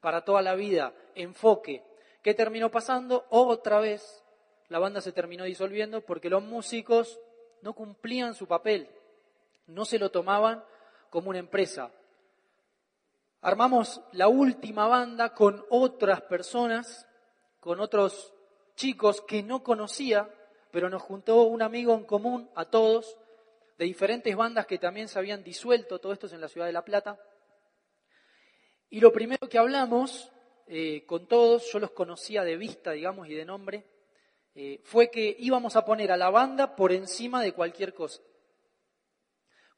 [0.00, 1.84] para toda la vida, enfoque.
[2.22, 3.26] ¿Qué terminó pasando?
[3.30, 4.24] Otra vez
[4.68, 7.18] la banda se terminó disolviendo porque los músicos
[7.62, 8.88] no cumplían su papel,
[9.66, 10.64] no se lo tomaban
[11.10, 11.92] como una empresa.
[13.42, 17.06] Armamos la última banda con otras personas,
[17.58, 18.32] con otros
[18.76, 20.28] chicos que no conocía,
[20.70, 23.18] pero nos juntó un amigo en común a todos,
[23.76, 26.72] de diferentes bandas que también se habían disuelto, todo esto es en la ciudad de
[26.72, 27.18] La Plata.
[28.90, 30.30] Y lo primero que hablamos
[30.66, 33.86] eh, con todos, yo los conocía de vista, digamos, y de nombre,
[34.54, 38.20] eh, fue que íbamos a poner a la banda por encima de cualquier cosa.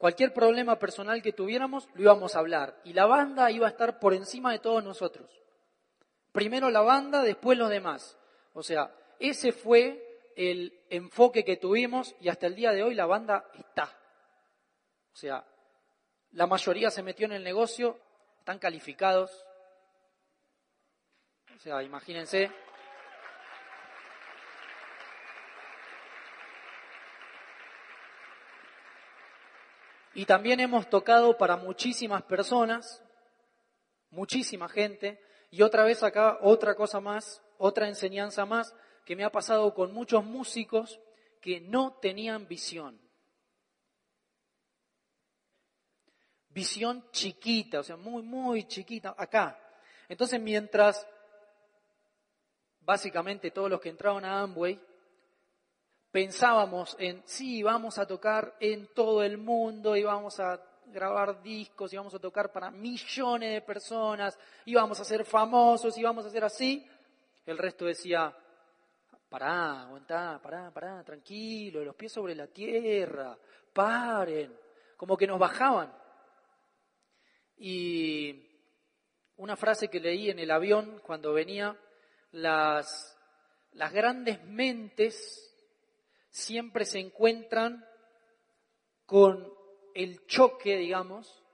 [0.03, 2.77] Cualquier problema personal que tuviéramos, lo íbamos a hablar.
[2.83, 5.31] Y la banda iba a estar por encima de todos nosotros.
[6.33, 8.19] Primero la banda, después los demás.
[8.53, 13.07] O sea, ese fue el enfoque que tuvimos y hasta el día de hoy la
[13.07, 13.97] banda está.
[15.13, 15.47] O sea,
[16.33, 17.97] la mayoría se metió en el negocio,
[18.41, 19.31] están calificados.
[21.55, 22.51] O sea, imagínense.
[30.15, 33.03] Y también hemos tocado para muchísimas personas,
[34.11, 35.21] muchísima gente,
[35.51, 39.93] y otra vez acá otra cosa más, otra enseñanza más que me ha pasado con
[39.93, 41.01] muchos músicos
[41.41, 43.01] que no tenían visión.
[46.49, 49.59] Visión chiquita, o sea, muy, muy chiquita, acá.
[50.09, 51.07] Entonces, mientras
[52.81, 54.79] básicamente todos los que entraron a Amway
[56.13, 61.91] pensábamos en, sí, vamos a tocar en todo el mundo y vamos a grabar discos
[61.93, 66.27] y vamos a tocar para millones de personas y vamos a ser famosos y vamos
[66.27, 66.87] a ser así,
[67.47, 68.37] el resto decía,
[69.31, 73.37] pará, aguantá, pará, pará, tranquilo, los pies sobre la tierra,
[73.73, 74.55] paren,
[74.99, 75.91] como que nos bajaban.
[77.57, 78.51] Y
[79.37, 81.75] una frase que leí en el avión cuando venía,
[82.33, 83.17] las,
[83.73, 85.52] las grandes mentes
[86.33, 87.87] siempre se encuentran
[89.07, 89.53] con
[89.95, 91.45] el choque, digamos,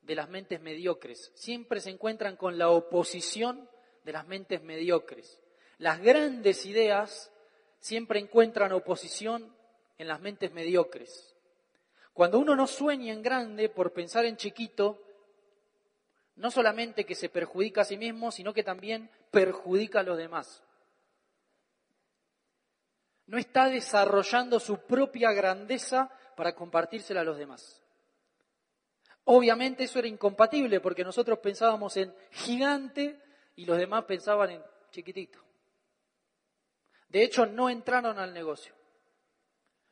[0.00, 1.30] de las mentes mediocres.
[1.34, 3.68] Siempre se encuentran con la oposición
[4.04, 5.38] de las mentes mediocres.
[5.78, 7.30] Las grandes ideas
[7.78, 9.54] siempre encuentran oposición
[9.98, 11.36] en las mentes mediocres.
[12.14, 15.00] Cuando uno no sueña en grande por pensar en chiquito,
[16.36, 20.62] no solamente que se perjudica a sí mismo, sino que también perjudica a los demás
[23.26, 27.82] no está desarrollando su propia grandeza para compartírsela a los demás.
[29.24, 33.20] Obviamente eso era incompatible porque nosotros pensábamos en gigante
[33.56, 35.38] y los demás pensaban en chiquitito.
[37.08, 38.74] De hecho, no entraron al negocio.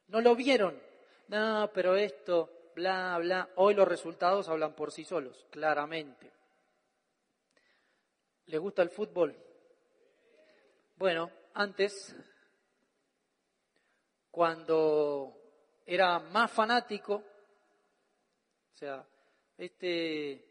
[0.08, 0.80] No lo vieron.
[1.28, 3.48] No, pero esto, bla, bla.
[3.56, 6.32] Hoy los resultados hablan por sí solos, claramente.
[8.46, 9.36] ¿Les gusta el fútbol?
[10.96, 12.16] Bueno, antes,
[14.30, 15.36] cuando
[15.86, 17.24] era más fanático,
[18.72, 19.04] o sea,
[19.58, 20.46] este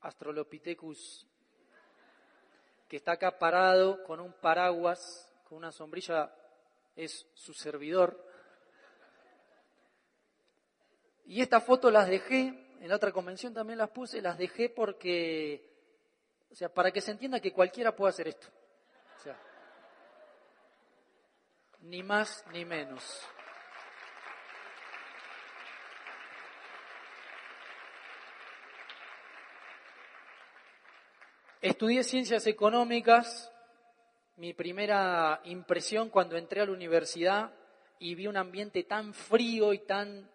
[0.00, 1.26] Astrolopithecus
[2.88, 6.32] que está acá parado con un paraguas, con una sombrilla,
[6.94, 8.22] es su servidor.
[11.26, 15.72] Y estas fotos las dejé, en la otra convención también las puse, las dejé porque,
[16.50, 18.48] o sea, para que se entienda que cualquiera puede hacer esto.
[19.18, 19.38] O sea,
[21.84, 23.02] ni más ni menos.
[31.60, 33.50] Estudié ciencias económicas.
[34.36, 37.54] Mi primera impresión cuando entré a la universidad
[37.98, 40.28] y vi un ambiente tan frío y tan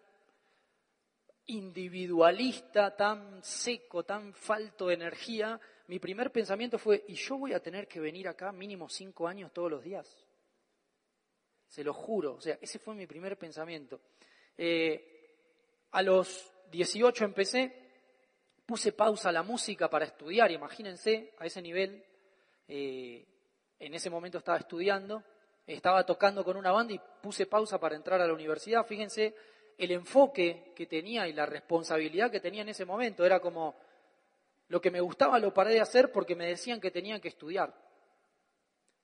[1.46, 7.60] individualista, tan seco, tan falto de energía, mi primer pensamiento fue, ¿y yo voy a
[7.60, 10.29] tener que venir acá mínimo cinco años todos los días?
[11.70, 14.00] Se lo juro, o sea, ese fue mi primer pensamiento.
[14.58, 15.36] Eh,
[15.92, 17.72] a los 18 empecé,
[18.66, 22.04] puse pausa a la música para estudiar, imagínense, a ese nivel,
[22.66, 23.24] eh,
[23.78, 25.22] en ese momento estaba estudiando,
[25.64, 29.36] estaba tocando con una banda y puse pausa para entrar a la universidad, fíjense
[29.78, 33.76] el enfoque que tenía y la responsabilidad que tenía en ese momento, era como
[34.66, 37.72] lo que me gustaba lo paré de hacer porque me decían que tenían que estudiar.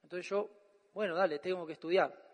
[0.02, 0.50] Entonces yo,
[0.92, 2.26] bueno, dale, tengo que estudiar.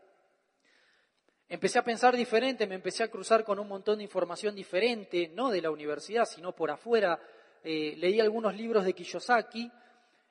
[1.53, 5.51] Empecé a pensar diferente, me empecé a cruzar con un montón de información diferente, no
[5.51, 7.21] de la universidad, sino por afuera.
[7.62, 9.71] Eh, leí algunos libros de Kiyosaki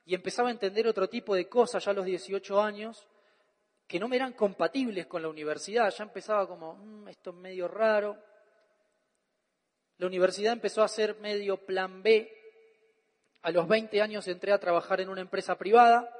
[0.07, 3.07] y empezaba a entender otro tipo de cosas ya a los 18 años
[3.85, 5.93] que no me eran compatibles con la universidad.
[5.95, 8.17] Ya empezaba como, mm, esto es medio raro.
[9.99, 12.35] La universidad empezó a ser medio plan B.
[13.43, 16.11] A los 20 años entré a trabajar en una empresa privada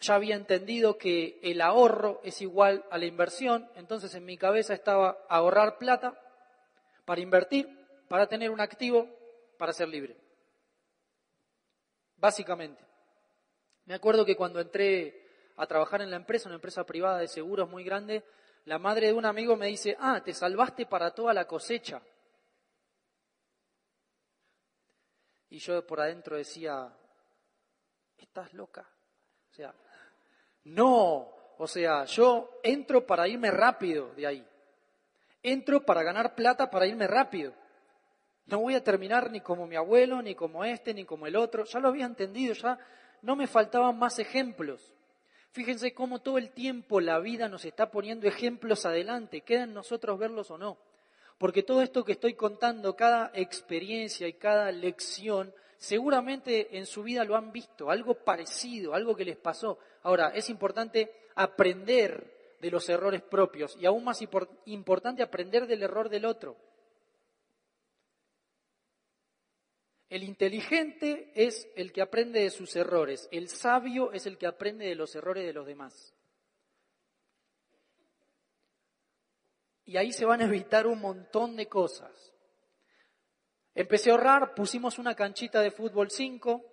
[0.00, 4.72] ya había entendido que el ahorro es igual a la inversión, entonces en mi cabeza
[4.72, 6.18] estaba ahorrar plata
[7.04, 7.68] para invertir,
[8.08, 9.08] para tener un activo,
[9.58, 10.16] para ser libre.
[12.16, 12.82] Básicamente.
[13.84, 17.68] Me acuerdo que cuando entré a trabajar en la empresa, una empresa privada de seguros
[17.68, 18.24] muy grande,
[18.64, 22.00] la madre de un amigo me dice, ah, te salvaste para toda la cosecha.
[25.50, 26.90] Y yo por adentro decía,
[28.16, 28.88] estás loca.
[29.50, 29.74] O sea,
[30.64, 34.46] no, o sea, yo entro para irme rápido de ahí.
[35.42, 37.52] Entro para ganar plata para irme rápido.
[38.46, 41.64] No voy a terminar ni como mi abuelo, ni como este, ni como el otro.
[41.64, 42.78] Ya lo había entendido, ya
[43.22, 44.94] no me faltaban más ejemplos.
[45.52, 49.40] Fíjense cómo todo el tiempo la vida nos está poniendo ejemplos adelante.
[49.42, 50.78] Queda en nosotros verlos o no.
[51.38, 57.24] Porque todo esto que estoy contando, cada experiencia y cada lección, seguramente en su vida
[57.24, 59.78] lo han visto, algo parecido, algo que les pasó.
[60.02, 64.20] Ahora, es importante aprender de los errores propios y aún más
[64.66, 66.56] importante aprender del error del otro.
[70.08, 74.86] El inteligente es el que aprende de sus errores, el sabio es el que aprende
[74.86, 76.14] de los errores de los demás.
[79.84, 82.32] Y ahí se van a evitar un montón de cosas.
[83.74, 86.69] Empecé a ahorrar, pusimos una canchita de fútbol 5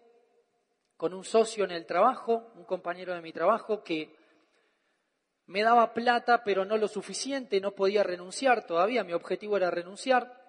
[0.98, 4.16] con un socio en el trabajo, un compañero de mi trabajo que
[5.46, 10.46] me daba plata pero no lo suficiente, no podía renunciar todavía, mi objetivo era renunciar.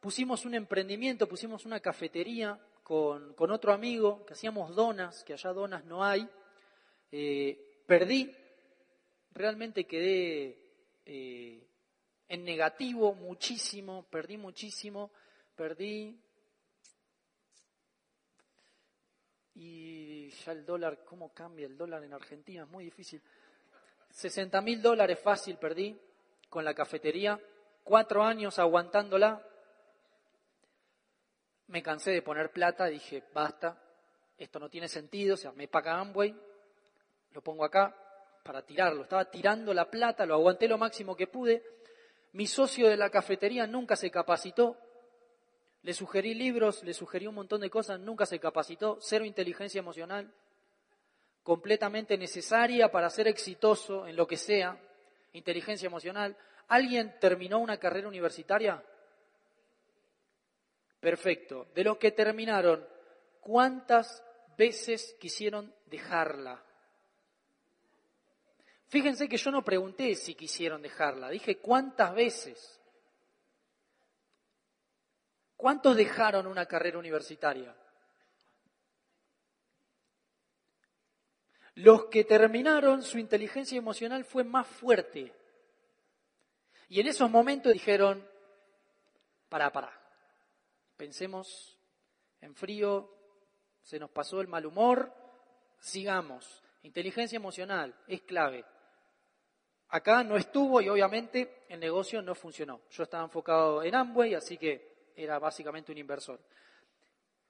[0.00, 5.84] Pusimos un emprendimiento, pusimos una cafetería con, otro amigo, que hacíamos donas, que allá donas
[5.84, 6.28] no hay.
[7.12, 8.34] Eh, perdí,
[9.32, 10.58] realmente quedé
[11.06, 11.64] eh,
[12.28, 15.12] en negativo muchísimo, perdí muchísimo
[15.56, 16.18] perdí.
[19.54, 22.62] Y ya el dólar, ¿cómo cambia el dólar en Argentina?
[22.62, 23.22] Es muy difícil.
[24.10, 25.98] 60 mil dólares fácil perdí
[26.48, 27.40] con la cafetería,
[27.82, 29.42] cuatro años aguantándola.
[31.68, 33.80] Me cansé de poner plata, dije, basta,
[34.36, 36.34] esto no tiene sentido, o sea, me paga Amway,
[37.30, 37.96] lo pongo acá
[38.42, 39.02] para tirarlo.
[39.02, 41.62] Estaba tirando la plata, lo aguanté lo máximo que pude.
[42.32, 44.76] Mi socio de la cafetería nunca se capacitó,
[45.82, 50.32] le sugerí libros, le sugerí un montón de cosas, nunca se capacitó, cero inteligencia emocional,
[51.42, 54.78] completamente necesaria para ser exitoso en lo que sea,
[55.32, 56.36] inteligencia emocional.
[56.68, 58.82] ¿Alguien terminó una carrera universitaria?
[61.00, 61.66] Perfecto.
[61.74, 62.86] De los que terminaron,
[63.40, 64.22] ¿cuántas
[64.56, 66.62] veces quisieron dejarla?
[68.86, 72.81] Fíjense que yo no pregunté si quisieron dejarla, dije cuántas veces.
[75.62, 77.72] ¿Cuántos dejaron una carrera universitaria?
[81.76, 85.32] Los que terminaron, su inteligencia emocional fue más fuerte.
[86.88, 88.28] Y en esos momentos dijeron,
[89.48, 89.96] para, para,
[90.96, 91.78] pensemos
[92.40, 93.08] en frío,
[93.82, 95.14] se nos pasó el mal humor,
[95.78, 96.60] sigamos.
[96.82, 98.64] Inteligencia emocional es clave.
[99.90, 102.80] Acá no estuvo y obviamente el negocio no funcionó.
[102.90, 106.40] Yo estaba enfocado en Amway, así que era básicamente un inversor.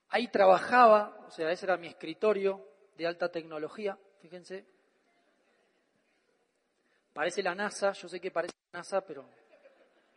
[0.08, 4.66] Ahí trabajaba, o sea, ese era mi escritorio de alta tecnología, fíjense.
[7.12, 9.28] Parece la NASA, yo sé que parece la NASA, pero,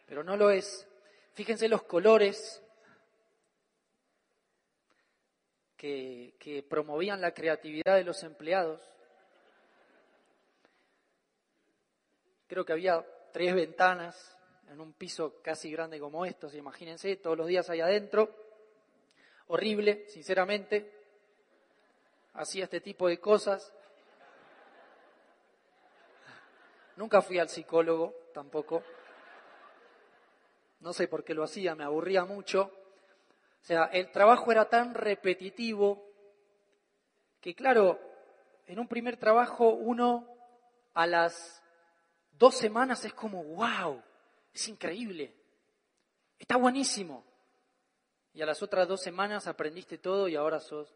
[0.05, 0.87] pero no lo es.
[1.33, 2.61] Fíjense los colores
[5.75, 8.81] que, que promovían la creatividad de los empleados.
[12.47, 14.37] Creo que había tres ventanas
[14.70, 18.36] en un piso casi grande como estos, imagínense, todos los días ahí adentro.
[19.47, 20.91] Horrible, sinceramente.
[22.34, 23.74] Hacía este tipo de cosas.
[26.95, 28.84] Nunca fui al psicólogo tampoco.
[30.80, 32.72] No sé por qué lo hacía, me aburría mucho.
[33.61, 36.05] O sea, el trabajo era tan repetitivo
[37.41, 37.99] que, claro,
[38.68, 40.28] en un primer trabajo uno
[40.93, 41.61] a las
[42.32, 44.01] dos semanas es como, wow,
[44.56, 45.36] es increíble,
[46.39, 47.24] está buenísimo.
[48.34, 50.93] Y a las otras dos semanas aprendiste todo y ahora sos,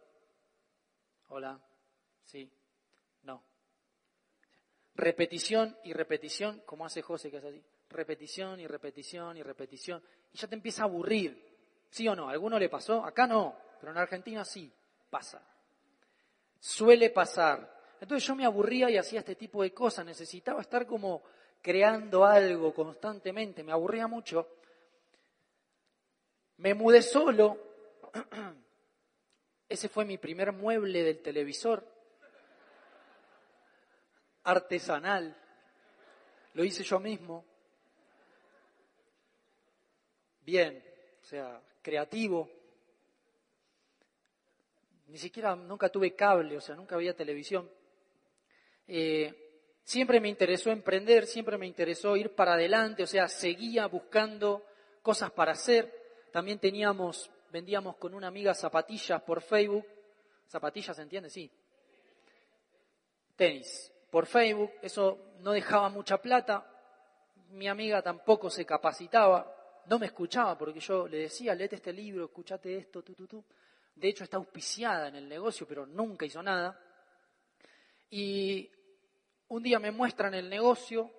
[1.27, 1.61] hola,
[2.23, 2.51] sí,
[4.99, 10.03] repetición y repetición, como hace José que es así, repetición y repetición y repetición,
[10.33, 11.41] y ya te empieza a aburrir,
[11.89, 12.27] ¿sí o no?
[12.27, 13.03] ¿A alguno le pasó?
[13.03, 14.71] Acá no, pero en Argentina sí,
[15.09, 15.41] pasa.
[16.59, 17.79] Suele pasar.
[18.01, 21.23] Entonces yo me aburría y hacía este tipo de cosas, necesitaba estar como
[21.61, 24.47] creando algo constantemente, me aburría mucho.
[26.57, 27.57] Me mudé solo,
[29.69, 31.85] ese fue mi primer mueble del televisor,
[34.43, 35.35] artesanal,
[36.53, 37.45] lo hice yo mismo.
[40.41, 40.83] Bien,
[41.21, 42.49] o sea, creativo.
[45.07, 47.69] Ni siquiera nunca tuve cable, o sea, nunca había televisión.
[48.87, 49.48] Eh,
[49.89, 54.63] siempre me interesó emprender, siempre me interesó ir para adelante, o sea, seguía buscando
[55.01, 55.91] cosas para hacer.
[56.31, 59.83] También teníamos, vendíamos con una amiga zapatillas por Facebook.
[60.47, 61.31] Zapatillas, ¿se entiende?
[61.31, 61.49] Sí.
[63.35, 66.67] Tenis por Facebook, eso no dejaba mucha plata,
[67.51, 69.55] mi amiga tampoco se capacitaba,
[69.87, 73.43] no me escuchaba porque yo le decía, léete este libro, escúchate esto, tú, tú, tú.
[73.95, 76.79] De hecho está auspiciada en el negocio, pero nunca hizo nada.
[78.11, 78.69] Y
[79.49, 81.11] un día me muestran el negocio,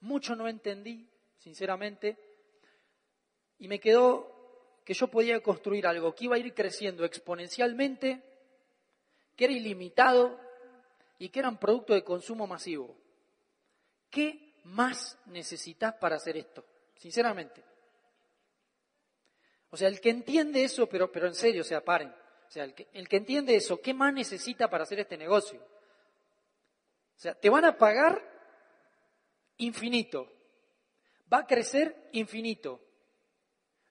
[0.00, 2.18] mucho no entendí, sinceramente,
[3.58, 8.22] y me quedó que yo podía construir algo que iba a ir creciendo exponencialmente,
[9.36, 10.40] que era ilimitado,
[11.18, 12.94] y que eran producto de consumo masivo.
[14.10, 16.64] ¿Qué más necesitas para hacer esto?
[16.96, 17.62] Sinceramente.
[19.70, 22.08] O sea, el que entiende eso, pero, pero en serio, o sea, paren.
[22.08, 25.60] O sea, el que, el que entiende eso, ¿qué más necesita para hacer este negocio?
[27.16, 28.22] O sea, te van a pagar
[29.58, 30.30] infinito.
[31.32, 32.80] Va a crecer infinito.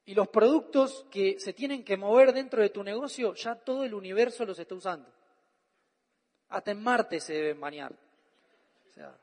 [0.06, 3.94] Y los productos que se tienen que mover dentro de tu negocio, ya todo el
[3.94, 5.10] universo los está usando.
[6.50, 7.94] Hasta en Marte se deben bañar.
[7.94, 9.18] O sea,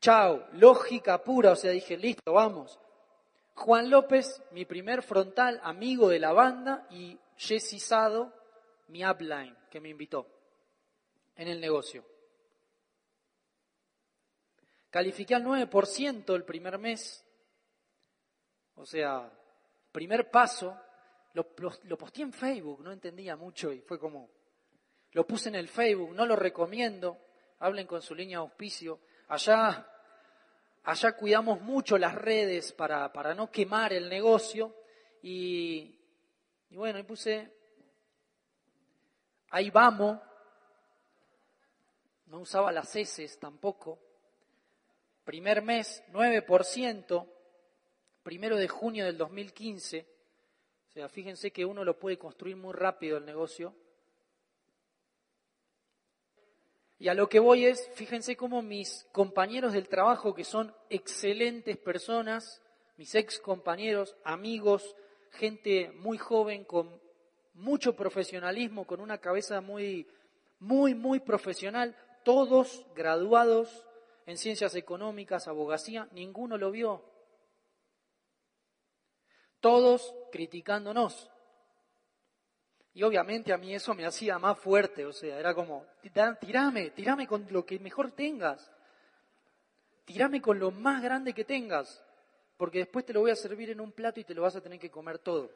[0.00, 2.78] chao, lógica pura, o sea, dije, listo, vamos.
[3.54, 8.32] Juan López, mi primer frontal, amigo de la banda, y Jesse Sado,
[8.88, 10.26] mi upline, que me invitó
[11.34, 12.04] en el negocio.
[14.90, 17.24] Califiqué al 9% el primer mes,
[18.76, 19.30] o sea,
[19.92, 20.78] primer paso,
[21.34, 24.30] lo, lo, posteé en Facebook, no entendía mucho y fue como,
[25.12, 27.18] lo puse en el Facebook, no lo recomiendo.
[27.60, 29.00] Hablen con su línea de auspicio.
[29.28, 29.90] Allá,
[30.84, 34.76] allá cuidamos mucho las redes para, para no quemar el negocio.
[35.22, 35.98] Y,
[36.68, 37.50] y bueno, ahí puse,
[39.48, 40.20] ahí vamos.
[42.26, 44.05] No usaba las heces tampoco.
[45.26, 47.26] Primer mes, 9%.
[48.22, 50.06] Primero de junio del 2015.
[50.88, 53.74] O sea, fíjense que uno lo puede construir muy rápido el negocio.
[57.00, 61.76] Y a lo que voy es, fíjense cómo mis compañeros del trabajo, que son excelentes
[61.76, 62.62] personas,
[62.96, 64.94] mis ex compañeros, amigos,
[65.32, 67.00] gente muy joven, con
[67.54, 70.06] mucho profesionalismo, con una cabeza muy,
[70.60, 73.86] muy, muy profesional, todos graduados
[74.26, 77.04] en ciencias económicas, abogacía, ninguno lo vio.
[79.60, 81.30] Todos criticándonos.
[82.92, 85.86] Y obviamente a mí eso me hacía más fuerte, o sea, era como,
[86.40, 88.72] tirame, tirame con lo que mejor tengas.
[90.04, 92.02] Tirame con lo más grande que tengas,
[92.56, 94.60] porque después te lo voy a servir en un plato y te lo vas a
[94.60, 95.50] tener que comer todo.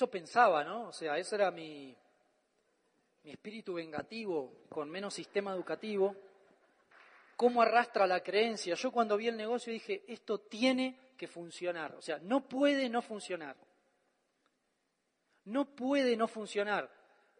[0.00, 0.88] Eso pensaba, ¿no?
[0.88, 1.94] O sea, ese era mi,
[3.22, 6.16] mi espíritu vengativo con menos sistema educativo.
[7.36, 8.74] ¿Cómo arrastra la creencia?
[8.76, 11.94] Yo cuando vi el negocio dije, esto tiene que funcionar.
[11.96, 13.58] O sea, no puede no funcionar.
[15.44, 16.90] No puede no funcionar.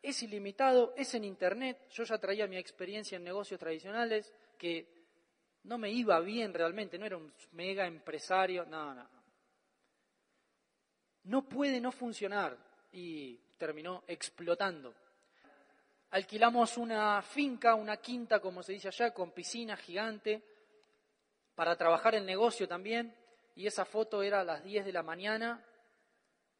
[0.02, 1.88] Es ilimitado, es en Internet.
[1.88, 4.86] Yo ya traía mi experiencia en negocios tradicionales que
[5.62, 9.20] no me iba bien realmente, no era un mega empresario, no, no
[11.25, 12.57] no puede no funcionar
[12.93, 14.95] y terminó explotando.
[16.11, 20.43] Alquilamos una finca, una quinta, como se dice allá, con piscina gigante,
[21.55, 23.14] para trabajar el negocio también,
[23.55, 25.64] y esa foto era a las 10 de la mañana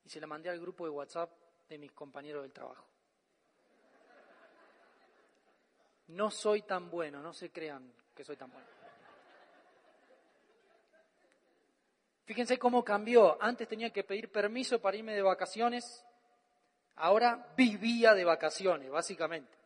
[0.05, 1.31] y se la mandé al grupo de WhatsApp
[1.69, 2.87] de mis compañeros del trabajo.
[6.09, 8.80] No soy tan bueno, no se crean que soy tan bueno.
[12.31, 13.43] Fíjense cómo cambió.
[13.43, 16.07] Antes tenía que pedir permiso para irme de vacaciones,
[16.95, 19.59] ahora vivía de vacaciones, básicamente.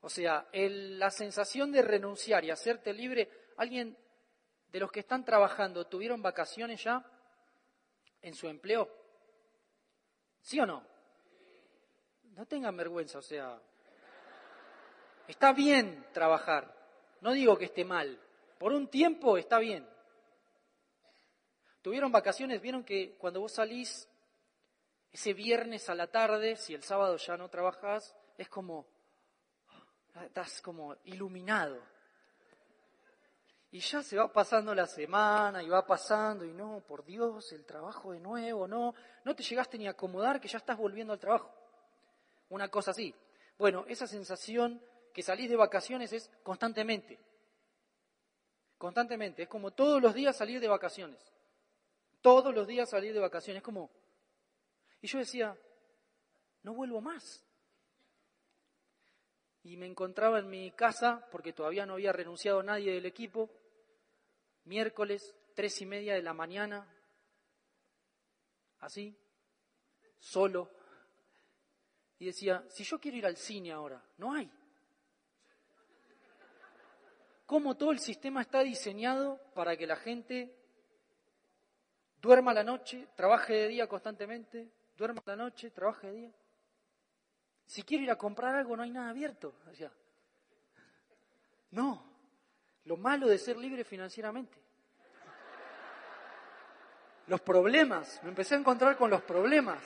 [0.00, 3.96] O sea, la sensación de renunciar y hacerte libre, alguien
[4.72, 7.08] de los que están trabajando, ¿tuvieron vacaciones ya
[8.20, 8.90] en su empleo?
[10.40, 10.82] ¿Sí o no?
[12.32, 13.60] No tengan vergüenza, o sea,
[15.28, 16.74] está bien trabajar,
[17.20, 18.18] no digo que esté mal,
[18.58, 19.88] por un tiempo está bien,
[21.86, 24.08] Tuvieron vacaciones, vieron que cuando vos salís
[25.12, 28.88] ese viernes a la tarde, si el sábado ya no trabajas, es como,
[30.24, 31.80] estás como iluminado.
[33.70, 37.64] Y ya se va pasando la semana y va pasando y no, por Dios, el
[37.64, 41.20] trabajo de nuevo, no, no te llegaste ni a acomodar que ya estás volviendo al
[41.20, 41.54] trabajo.
[42.48, 43.14] Una cosa así.
[43.58, 44.82] Bueno, esa sensación
[45.14, 47.20] que salís de vacaciones es constantemente.
[48.76, 49.44] Constantemente.
[49.44, 51.35] Es como todos los días salir de vacaciones
[52.20, 53.90] todos los días salir de vacaciones, como...
[55.00, 55.56] Y yo decía,
[56.62, 57.44] no vuelvo más.
[59.62, 63.50] Y me encontraba en mi casa, porque todavía no había renunciado nadie del equipo,
[64.64, 66.86] miércoles, tres y media de la mañana,
[68.80, 69.16] así,
[70.18, 70.70] solo.
[72.18, 74.50] Y decía, si yo quiero ir al cine ahora, no hay.
[77.46, 80.52] ¿Cómo todo el sistema está diseñado para que la gente
[82.26, 84.68] duerma la noche, trabaje de día constantemente,
[84.98, 86.32] duerma la noche, trabaje de día.
[87.64, 89.54] Si quiero ir a comprar algo, no hay nada abierto.
[91.70, 92.04] no,
[92.84, 94.58] lo malo de ser libre financieramente.
[97.28, 99.82] Los problemas, me empecé a encontrar con los problemas.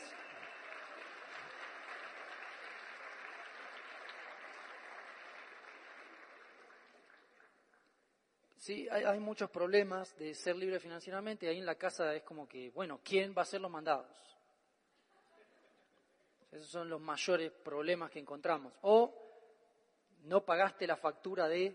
[8.71, 11.49] Sí, hay, muchos problemas de ser libre financieramente.
[11.49, 14.07] Ahí en la casa es como que, bueno, ¿quién va a ser los mandados?
[16.53, 18.73] Esos son los mayores problemas que encontramos.
[18.83, 19.13] O
[20.23, 21.75] no pagaste la factura de,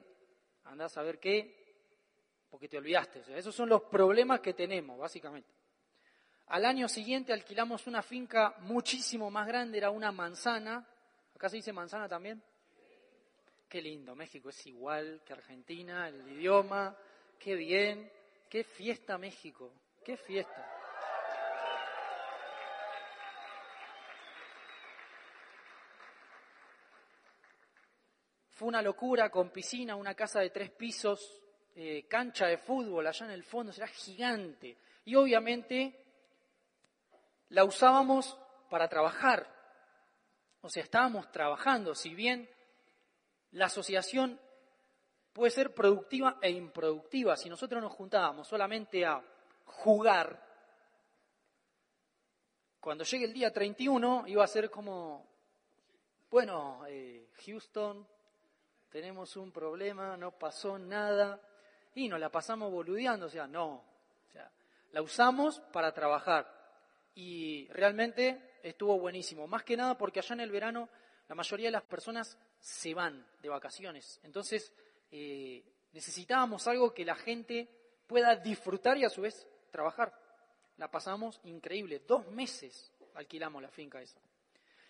[0.63, 1.83] andás a ver qué,
[2.49, 3.23] porque te olvidaste.
[3.37, 5.49] esos son los problemas que tenemos, básicamente.
[6.47, 10.87] Al año siguiente alquilamos una finca muchísimo más grande, era una manzana.
[11.35, 12.41] ¿Acá se dice manzana también?
[13.75, 16.95] Qué lindo, México es igual que Argentina, el idioma,
[17.37, 18.09] qué bien,
[18.49, 19.69] qué fiesta México,
[20.01, 20.65] qué fiesta.
[28.51, 31.43] Fue una locura con piscina, una casa de tres pisos,
[31.75, 34.77] eh, cancha de fútbol allá en el fondo, era gigante.
[35.03, 36.01] Y obviamente
[37.49, 39.53] la usábamos para trabajar.
[40.61, 42.54] O sea, estábamos trabajando, si bien
[43.55, 44.39] la asociación
[45.31, 47.37] puede ser productiva e improductiva.
[47.37, 49.23] Si nosotros nos juntábamos solamente a
[49.65, 50.43] jugar,
[52.81, 55.25] cuando llegue el día 31 iba a ser como,
[56.29, 58.05] bueno, eh, Houston,
[58.89, 61.39] tenemos un problema, no pasó nada,
[61.93, 64.51] y nos la pasamos boludeando, o sea, no, o sea,
[64.91, 66.53] la usamos para trabajar.
[67.15, 70.89] Y realmente estuvo buenísimo, más que nada porque allá en el verano
[71.29, 74.19] la mayoría de las personas se van de vacaciones.
[74.23, 74.73] Entonces,
[75.11, 77.69] eh, necesitábamos algo que la gente
[78.07, 80.11] pueda disfrutar y a su vez trabajar.
[80.77, 82.01] La pasamos increíble.
[82.07, 84.19] Dos meses alquilamos la finca esa.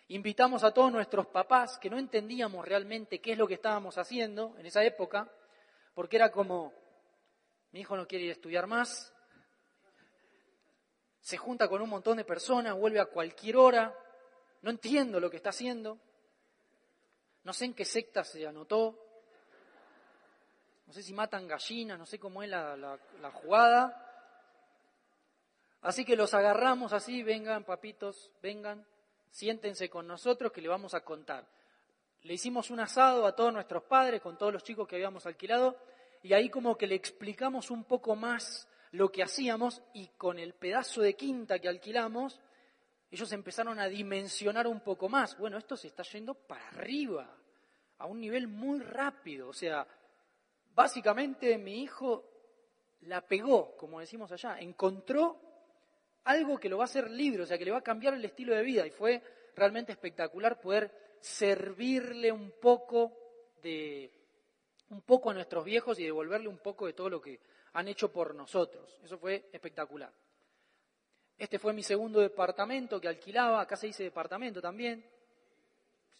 [0.07, 4.55] Invitamos a todos nuestros papás que no entendíamos realmente qué es lo que estábamos haciendo
[4.57, 5.30] en esa época,
[5.93, 6.71] porque era como,
[7.71, 9.13] mi hijo no quiere ir a estudiar más,
[11.19, 13.93] se junta con un montón de personas, vuelve a cualquier hora,
[14.61, 15.99] no entiendo lo que está haciendo,
[17.45, 18.99] no sé en qué secta se anotó,
[20.87, 24.01] no sé si matan gallinas, no sé cómo es la, la jugada.
[25.81, 28.85] Así que los agarramos así, vengan papitos, vengan,
[29.29, 31.47] siéntense con nosotros que le vamos a contar.
[32.23, 35.77] Le hicimos un asado a todos nuestros padres, con todos los chicos que habíamos alquilado,
[36.23, 40.53] y ahí como que le explicamos un poco más lo que hacíamos y con el
[40.53, 42.39] pedazo de quinta que alquilamos,
[43.16, 45.38] ellos empezaron a dimensionar un poco más.
[45.38, 47.34] Bueno, esto se está yendo para arriba,
[47.97, 49.47] a un nivel muy rápido.
[49.47, 49.88] O sea,
[50.74, 52.26] básicamente mi hijo
[53.01, 55.39] la pegó, como decimos allá, encontró
[56.26, 58.26] algo que lo va a hacer libre, o sea, que le va a cambiar el
[58.26, 58.86] estilo de vida.
[58.86, 59.22] Y fue
[59.55, 63.13] realmente espectacular poder servirle un poco
[63.63, 64.11] de
[64.89, 67.39] un poco a nuestros viejos y devolverle un poco de todo lo que
[67.74, 68.99] han hecho por nosotros.
[69.03, 70.11] Eso fue espectacular.
[71.38, 75.05] Este fue mi segundo departamento que alquilaba, acá se dice departamento también,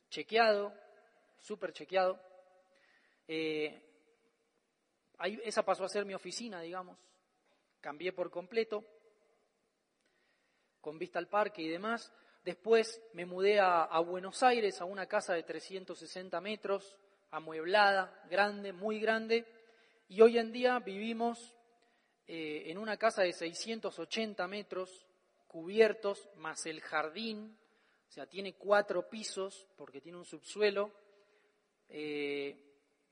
[0.10, 0.74] chequeado,
[1.40, 2.20] súper chequeado.
[3.28, 3.82] Eh,
[5.18, 6.98] ahí, esa pasó a ser mi oficina, digamos,
[7.80, 8.84] cambié por completo
[10.82, 12.12] con vista al parque y demás.
[12.44, 16.96] Después me mudé a, Buenos Aires, a una casa de 360 metros,
[17.32, 19.46] amueblada, grande, muy grande,
[20.08, 21.55] y hoy en día vivimos
[22.28, 25.06] eh, en una casa de 680 metros,
[25.48, 27.58] cubiertos, más el jardín,
[28.08, 30.92] o sea, tiene cuatro pisos porque tiene un subsuelo.
[31.90, 32.58] Eh,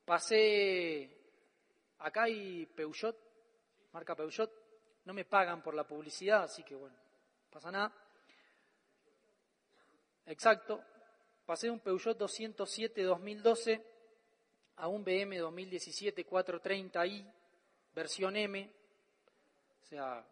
[0.06, 1.10] pasé,
[2.00, 3.18] acá hay Peugeot,
[3.92, 4.52] marca Peugeot,
[5.06, 6.96] no me pagan por la publicidad, así que bueno,
[7.52, 7.94] pasa nada.
[10.26, 10.82] Exacto,
[11.46, 13.86] pasé de un Peugeot 207 2012
[14.78, 17.32] a un BM 2017 430i,
[17.94, 18.74] versión M,
[19.84, 20.26] o sea,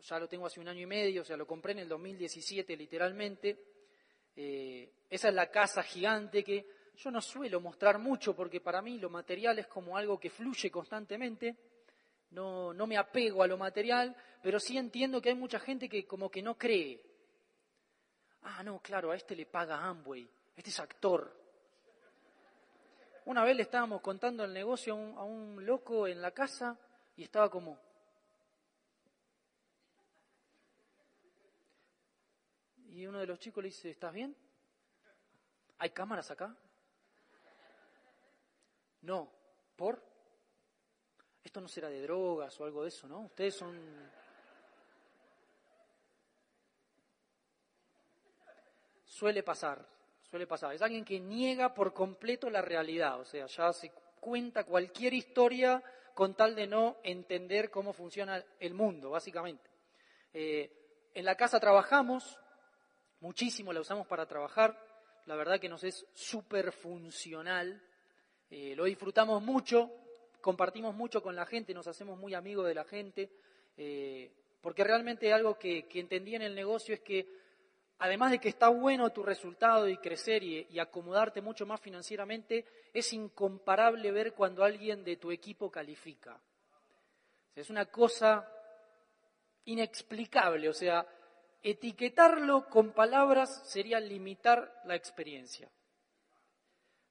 [0.00, 2.76] ya lo tengo hace un año y medio, o sea, lo compré en el 2017
[2.76, 3.58] literalmente.
[4.36, 6.66] Eh, esa es la casa gigante que
[6.96, 10.70] yo no suelo mostrar mucho porque para mí lo material es como algo que fluye
[10.70, 11.56] constantemente
[12.30, 16.06] no, no me apego a lo material, pero sí entiendo que hay mucha gente que
[16.06, 17.02] como que no cree.
[18.42, 21.36] Ah, no, claro, a este le paga Amway, este es actor.
[23.26, 26.78] Una vez le estábamos contando el negocio a un, a un loco en la casa
[27.16, 27.78] y estaba como...
[33.00, 34.36] Y uno de los chicos le dice, ¿estás bien?
[35.78, 36.54] ¿Hay cámaras acá?
[39.00, 39.32] No,
[39.74, 40.04] ¿por?
[41.42, 43.20] Esto no será de drogas o algo de eso, ¿no?
[43.20, 43.80] Ustedes son...
[49.06, 49.82] Suele pasar,
[50.20, 50.74] suele pasar.
[50.74, 55.82] Es alguien que niega por completo la realidad, o sea, ya se cuenta cualquier historia
[56.12, 59.70] con tal de no entender cómo funciona el mundo, básicamente.
[60.34, 62.38] Eh, en la casa trabajamos,
[63.20, 64.78] muchísimo la usamos para trabajar,
[65.26, 67.82] la verdad que nos es súper funcional,
[68.50, 69.90] eh, lo disfrutamos mucho,
[70.40, 73.30] compartimos mucho con la gente, nos hacemos muy amigos de la gente,
[73.76, 77.28] eh, porque realmente algo que, entendí en el negocio es que
[77.98, 83.12] además de que está bueno tu resultado y crecer y, acomodarte mucho más financieramente, es
[83.12, 86.40] incomparable ver cuando alguien de tu equipo califica.
[87.54, 88.50] es una cosa
[89.66, 91.06] inexplicable, o sea,
[91.62, 95.70] etiquetarlo con palabras sería limitar la experiencia,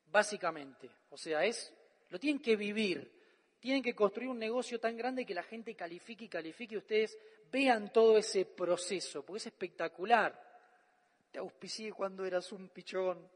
[0.08, 0.89] básicamente.
[1.10, 1.74] O sea, es,
[2.10, 3.12] lo tienen que vivir,
[3.60, 7.18] tienen que construir un negocio tan grande que la gente califique y califique y ustedes
[7.52, 10.47] vean todo ese proceso, porque es espectacular.
[11.32, 13.28] Te auspicié cuando eras un pichón.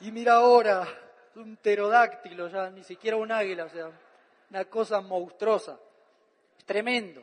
[0.00, 0.86] Y mira ahora,
[1.36, 3.90] un pterodáctilo ya, ni siquiera un águila, o sea,
[4.50, 5.80] una cosa monstruosa.
[6.58, 7.22] Es tremendo.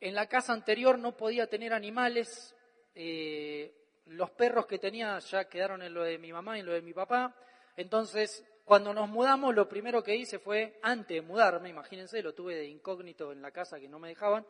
[0.00, 2.54] En la casa anterior no podía tener animales.
[2.94, 3.74] Eh,
[4.06, 6.82] los perros que tenía ya quedaron en lo de mi mamá y en lo de
[6.82, 7.34] mi papá.
[7.76, 12.54] Entonces cuando nos mudamos, lo primero que hice fue, antes de mudarme, imagínense, lo tuve
[12.54, 14.46] de incógnito en la casa que no me dejaban,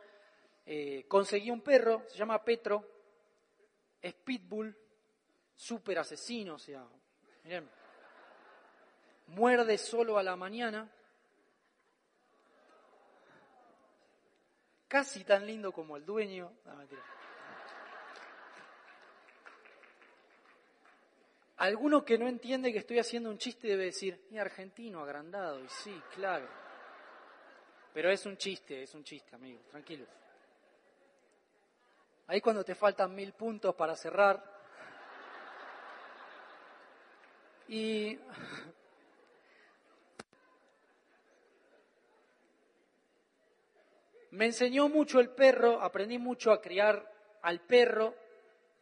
[0.66, 2.84] eh, conseguí un perro, se llama Petro,
[4.02, 4.76] es pitbull,
[5.54, 6.84] súper asesino, o sea,
[7.44, 7.70] miren,
[9.28, 10.90] muerde solo a la mañana,
[14.88, 16.78] casi tan lindo como el dueño, no.
[21.58, 25.68] Alguno que no entiende que estoy haciendo un chiste debe decir, y argentino agrandado, y
[25.68, 26.46] sí, claro.
[27.92, 30.08] Pero es un chiste, es un chiste, amigos, tranquilos.
[32.28, 34.40] Ahí cuando te faltan mil puntos para cerrar.
[37.66, 38.18] Y
[44.38, 47.12] me enseñó mucho el perro, aprendí mucho a criar
[47.42, 48.14] al perro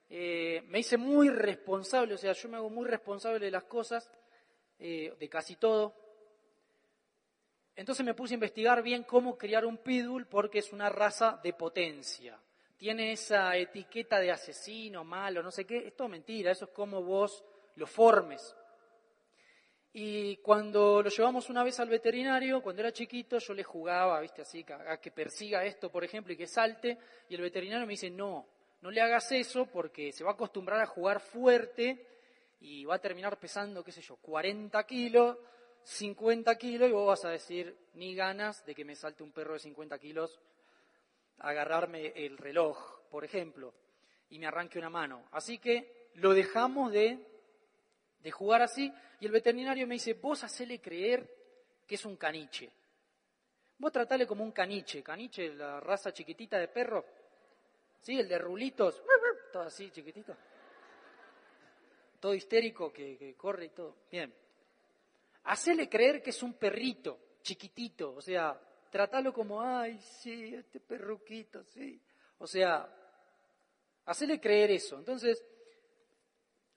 [0.09, 4.11] eh, me hice muy responsable, o sea, yo me hago muy responsable de las cosas,
[4.79, 5.95] eh, de casi todo.
[7.75, 11.53] Entonces me puse a investigar bien cómo criar un pitbull porque es una raza de
[11.53, 12.41] potencia.
[12.77, 15.89] Tiene esa etiqueta de asesino, malo, no sé qué.
[15.89, 17.45] Es todo mentira, eso es como vos
[17.75, 18.55] lo formes.
[19.99, 24.43] Y cuando lo llevamos una vez al veterinario, cuando era chiquito, yo le jugaba, viste,
[24.43, 24.63] así,
[25.01, 26.99] que persiga esto, por ejemplo, y que salte,
[27.31, 28.47] y el veterinario me dice, no,
[28.83, 32.07] no le hagas eso porque se va a acostumbrar a jugar fuerte
[32.61, 35.39] y va a terminar pesando, qué sé yo, 40 kilos,
[35.85, 39.55] 50 kilos y vos vas a decir, ni ganas de que me salte un perro
[39.55, 40.39] de 50 kilos
[41.39, 43.73] agarrarme el reloj, por ejemplo,
[44.29, 45.25] y me arranque una mano.
[45.33, 47.19] Así que lo dejamos de,
[48.27, 51.33] de jugar así y el veterinario me dice, vos hacele creer
[51.87, 52.69] que es un caniche.
[53.79, 57.05] Vos tratale como un caniche, caniche, la raza chiquitita de perro,
[58.01, 58.19] ¿Sí?
[58.19, 59.01] El de rulitos,
[59.53, 60.37] todo así, chiquitito.
[62.19, 63.95] Todo histérico que, corre y todo.
[64.11, 64.35] Bien.
[65.45, 68.13] Hacele creer que es un perrito, chiquitito.
[68.13, 68.61] O sea,
[68.91, 72.01] tratalo como, ay, sí, este perruquito, sí.
[72.39, 72.93] O sea,
[74.05, 74.99] hacele creer eso.
[74.99, 75.45] Entonces,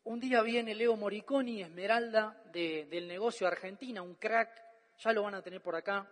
[0.10, 4.50] un día viene Leo Moriconi, Esmeralda, del negocio Argentina, un crack,
[4.98, 6.12] ya lo van a tener por acá,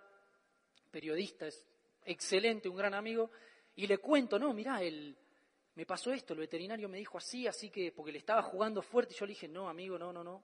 [0.91, 1.65] periodista, es
[2.05, 3.31] excelente, un gran amigo,
[3.75, 5.17] y le cuento, no, mirá, el,
[5.73, 9.15] me pasó esto, el veterinario me dijo así, así que, porque le estaba jugando fuerte,
[9.15, 10.43] y yo le dije, no, amigo, no, no, no.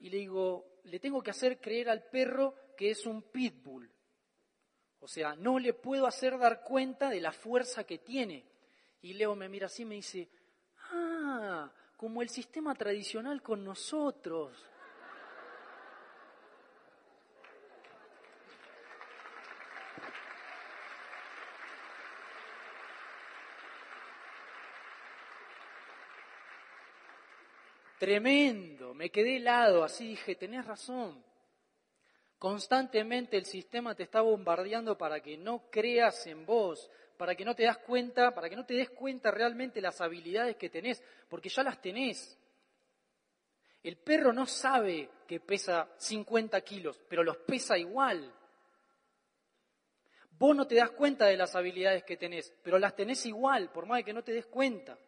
[0.00, 3.88] Y le digo, le tengo que hacer creer al perro que es un pitbull.
[4.98, 8.44] O sea, no le puedo hacer dar cuenta de la fuerza que tiene.
[9.02, 10.28] Y Leo me mira así y me dice,
[10.90, 11.70] ah,
[12.02, 14.50] como el sistema tradicional con nosotros.
[28.00, 31.22] Tremendo, me quedé helado, así dije, tenés razón.
[32.42, 37.54] Constantemente el sistema te está bombardeando para que no creas en vos, para que no
[37.54, 41.48] te das cuenta, para que no te des cuenta realmente las habilidades que tenés, porque
[41.48, 42.36] ya las tenés.
[43.84, 48.34] El perro no sabe que pesa 50 kilos, pero los pesa igual.
[50.32, 53.86] Vos no te das cuenta de las habilidades que tenés, pero las tenés igual, por
[53.86, 54.98] más de que no te des cuenta.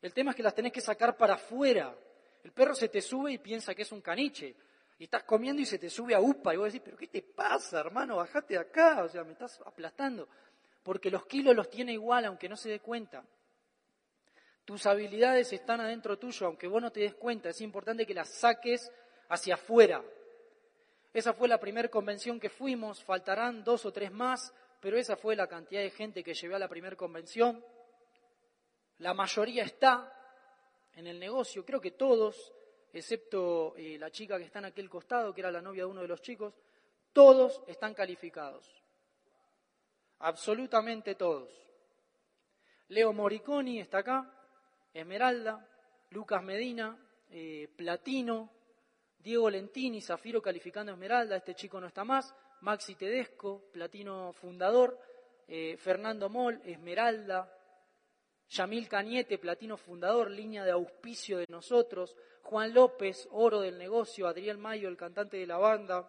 [0.00, 1.94] El tema es que las tenés que sacar para afuera.
[2.42, 4.56] El perro se te sube y piensa que es un caniche.
[5.02, 6.54] Y estás comiendo y se te sube a upa.
[6.54, 8.18] Y vos decís, pero ¿qué te pasa, hermano?
[8.18, 9.02] Bajate acá.
[9.02, 10.28] O sea, me estás aplastando.
[10.80, 13.24] Porque los kilos los tiene igual, aunque no se dé cuenta.
[14.64, 17.48] Tus habilidades están adentro tuyo, aunque vos no te des cuenta.
[17.48, 18.92] Es importante que las saques
[19.28, 20.04] hacia afuera.
[21.12, 23.02] Esa fue la primera convención que fuimos.
[23.02, 26.60] Faltarán dos o tres más, pero esa fue la cantidad de gente que llevé a
[26.60, 27.60] la primera convención.
[28.98, 30.12] La mayoría está,
[30.94, 32.52] en el negocio, creo que todos,
[32.92, 36.02] excepto eh, la chica que está en aquel costado, que era la novia de uno
[36.02, 36.54] de los chicos,
[37.12, 38.82] todos están calificados.
[40.18, 41.50] Absolutamente todos.
[42.88, 44.30] Leo Moriconi está acá,
[44.92, 45.66] Esmeralda,
[46.10, 46.96] Lucas Medina,
[47.30, 48.50] eh, Platino,
[49.18, 54.98] Diego Lentini, Zafiro calificando Esmeralda, este chico no está más, Maxi Tedesco, Platino fundador,
[55.48, 57.50] eh, Fernando Moll, Esmeralda,
[58.52, 62.14] Yamil Cañete, platino fundador, línea de auspicio de nosotros,
[62.52, 66.06] Juan López, oro del negocio, Adriel Mayo, el cantante de la banda,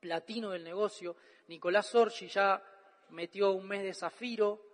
[0.00, 1.14] platino del negocio,
[1.48, 2.62] Nicolás Orgi ya
[3.10, 4.64] metió un mes de zafiro,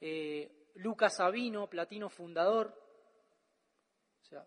[0.00, 2.76] eh, Lucas Sabino, platino fundador.
[4.22, 4.44] O sea,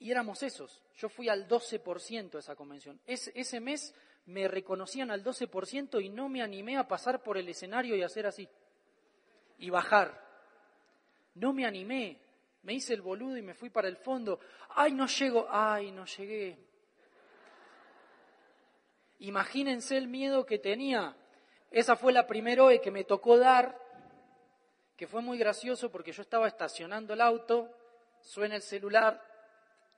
[0.00, 0.82] y éramos esos.
[0.96, 3.00] Yo fui al 12% de esa convención.
[3.06, 3.94] ese mes
[4.26, 8.26] me reconocían al 12% y no me animé a pasar por el escenario y hacer
[8.26, 8.46] así.
[9.56, 10.22] Y bajar.
[11.36, 12.20] No me animé,
[12.62, 14.40] me hice el boludo y me fui para el fondo.
[14.70, 16.58] Ay, no llego, ay, no llegué.
[19.20, 21.16] Imagínense el miedo que tenía.
[21.70, 23.78] Esa fue la primera OE que me tocó dar,
[24.96, 27.70] que fue muy gracioso porque yo estaba estacionando el auto,
[28.20, 29.22] suena el celular,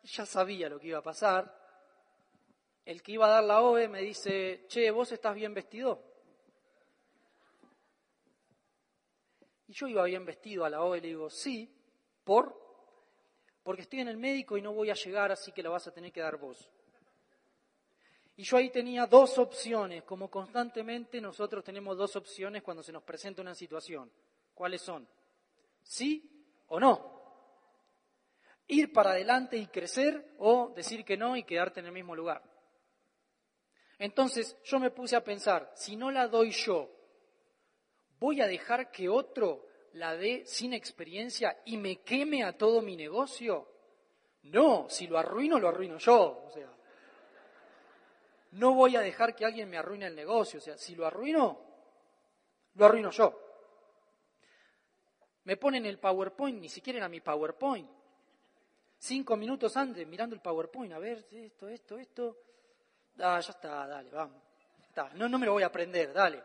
[0.05, 1.61] ya sabía lo que iba a pasar.
[2.85, 6.03] El que iba a dar la OE me dice, che, vos estás bien vestido.
[9.69, 11.73] Y yo iba bien vestido a la OE y le digo, sí,
[12.25, 12.63] ¿por?
[13.63, 15.93] porque estoy en el médico y no voy a llegar, así que la vas a
[15.93, 16.69] tener que dar vos.
[18.37, 23.03] Y yo ahí tenía dos opciones, como constantemente nosotros tenemos dos opciones cuando se nos
[23.03, 24.11] presenta una situación.
[24.55, 25.07] ¿Cuáles son?
[25.83, 27.13] ¿Sí o no?
[28.67, 32.43] Ir para adelante y crecer o decir que no y quedarte en el mismo lugar.
[33.99, 36.91] Entonces yo me puse a pensar, si no la doy yo,
[38.19, 42.97] ¿voy a dejar que otro la dé sin experiencia y me queme a todo mi
[42.97, 43.69] negocio?
[44.45, 46.45] No, si lo arruino, lo arruino yo.
[46.47, 46.69] O sea,
[48.53, 50.59] no voy a dejar que alguien me arruine el negocio.
[50.59, 51.61] O sea, si lo arruino,
[52.75, 53.39] lo arruino yo.
[55.45, 57.89] Me ponen el PowerPoint, ni siquiera era mi PowerPoint.
[58.99, 62.39] Cinco minutos antes, mirando el PowerPoint, a ver, esto, esto, esto.
[63.19, 64.41] Ah, ya está, dale, vamos.
[65.15, 66.43] No, no me lo voy a aprender, dale.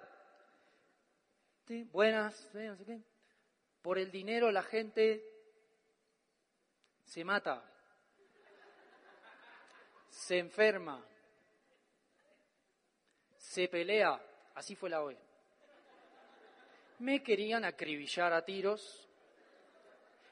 [1.92, 3.02] Buenas, no sé qué.
[3.82, 5.24] Por el dinero la gente
[7.04, 7.64] se mata,
[10.10, 11.04] se enferma,
[13.38, 14.22] se pelea.
[14.56, 15.18] Así fue la hoy.
[17.00, 19.08] Me querían acribillar a tiros.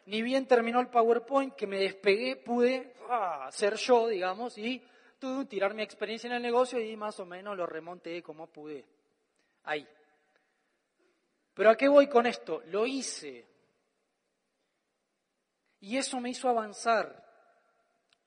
[0.08, 4.84] Ni bien terminó el PowerPoint que me despegué, pude ah, ser yo, digamos, y
[5.50, 8.86] tirar mi experiencia en el negocio y más o menos lo remonté como pude.
[9.64, 9.88] Ahí.
[11.56, 12.62] Pero ¿a qué voy con esto?
[12.68, 13.47] Lo hice.
[15.80, 17.24] Y eso me hizo avanzar.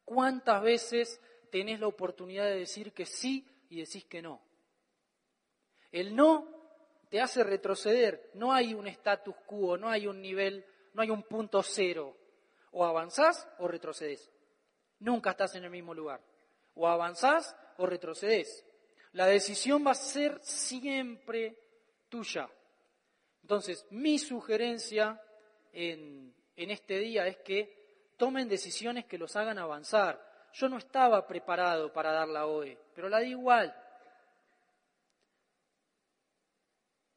[0.04, 1.20] ¿Cuántas veces
[1.50, 4.40] tenés la oportunidad de decir que sí y decís que no?
[5.92, 6.48] El no
[7.10, 8.30] te hace retroceder.
[8.34, 10.64] No hay un status quo, no hay un nivel,
[10.94, 12.16] no hay un punto cero.
[12.70, 14.30] O avanzás o retrocedes.
[15.00, 16.22] Nunca estás en el mismo lugar.
[16.74, 18.64] O avanzás o retrocedes.
[19.12, 21.58] La decisión va a ser siempre
[22.08, 22.48] tuya.
[23.48, 25.18] Entonces, mi sugerencia
[25.72, 30.22] en, este día es que tomen decisiones que los hagan avanzar.
[30.52, 33.74] Yo no estaba preparado para dar la OE, pero la di igual.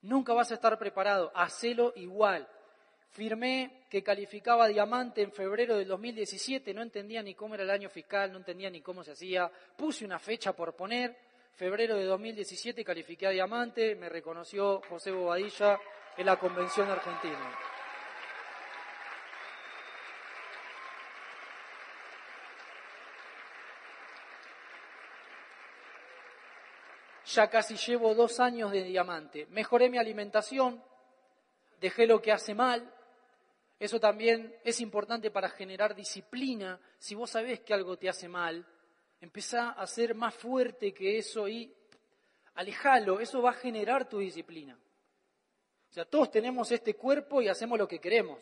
[0.03, 2.47] Nunca vas a estar preparado, hacelo igual.
[3.09, 7.89] Firmé que calificaba diamante en febrero del 2017, no entendía ni cómo era el año
[7.89, 9.51] fiscal, no entendía ni cómo se hacía.
[9.75, 11.13] Puse una fecha por poner,
[11.55, 15.77] febrero de 2017 califiqué a diamante, me reconoció José Bobadilla
[16.17, 17.57] en la Convención Argentina.
[27.33, 29.45] Ya casi llevo dos años de diamante.
[29.51, 30.83] Mejoré mi alimentación,
[31.79, 32.93] dejé lo que hace mal.
[33.79, 36.79] Eso también es importante para generar disciplina.
[36.99, 38.65] Si vos sabés que algo te hace mal,
[39.21, 41.73] empezá a ser más fuerte que eso y
[42.55, 43.21] alejalo.
[43.21, 44.77] Eso va a generar tu disciplina.
[45.91, 48.39] O sea, todos tenemos este cuerpo y hacemos lo que queremos.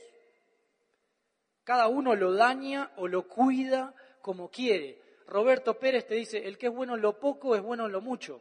[1.64, 5.02] Cada uno lo daña o lo cuida como quiere.
[5.26, 8.02] Roberto Pérez te dice, el que es bueno en lo poco es bueno en lo
[8.02, 8.40] mucho.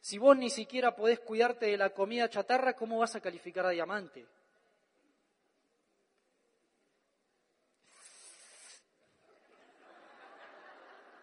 [0.00, 3.70] Si vos ni siquiera podés cuidarte de la comida chatarra, ¿cómo vas a calificar a
[3.70, 4.26] diamante?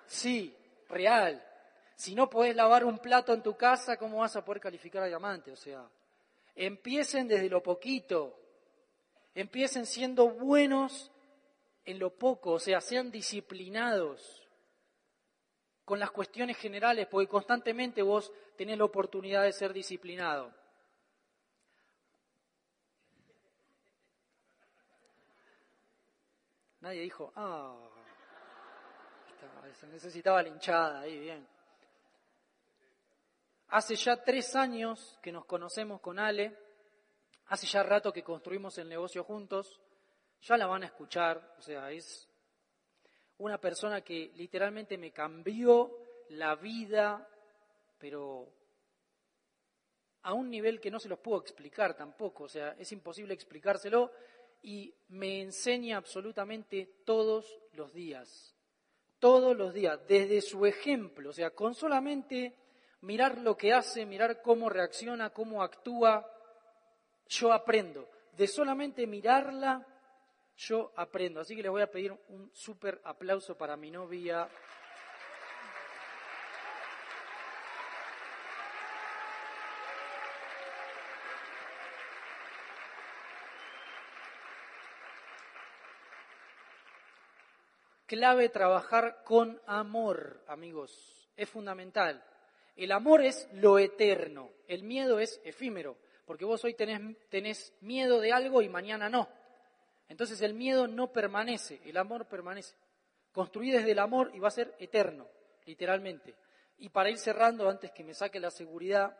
[0.08, 0.56] Sí,
[0.88, 1.46] real.
[1.98, 5.08] Si no podés lavar un plato en tu casa, ¿cómo vas a poder calificar a
[5.08, 5.52] diamante?
[5.52, 5.86] O sea,
[6.56, 8.40] Empiecen desde lo poquito.
[9.36, 11.12] Empiecen siendo buenos
[11.86, 14.48] en lo poco, o sea, sean disciplinados
[15.86, 20.54] con las cuestiones generales, porque constantemente vos tenés la oportunidad de ser disciplinado.
[26.80, 27.78] Nadie dijo, ah,
[29.92, 31.53] necesitaba linchada, ahí bien.
[33.74, 36.56] Hace ya tres años que nos conocemos con Ale,
[37.48, 39.82] hace ya rato que construimos el negocio juntos,
[40.44, 42.30] ya la van a escuchar, o sea, es
[43.40, 45.90] una persona que literalmente me cambió
[46.30, 47.28] la vida,
[47.98, 48.48] pero
[50.22, 54.12] a un nivel que no se los puedo explicar tampoco, o sea, es imposible explicárselo
[54.62, 58.56] y me enseña absolutamente todos los días,
[59.18, 62.56] todos los días, desde su ejemplo, o sea, con solamente
[63.04, 66.26] mirar lo que hace, mirar cómo reacciona, cómo actúa,
[67.28, 68.10] yo aprendo.
[68.32, 69.86] De solamente mirarla,
[70.58, 71.42] yo aprendo.
[71.42, 74.48] Así que les voy a pedir un súper aplauso para mi novia.
[88.06, 91.30] Clave trabajar con amor, amigos.
[91.36, 92.24] Es fundamental.
[92.76, 98.20] El amor es lo eterno, el miedo es efímero, porque vos hoy tenés, tenés miedo
[98.20, 99.30] de algo y mañana no.
[100.10, 102.76] Entonces el miedo no permanece, el amor permanece.
[103.32, 105.28] Construí desde el amor y va a ser eterno,
[105.66, 106.36] literalmente.
[106.78, 109.16] Y para ir cerrando, antes que me saque la seguridad,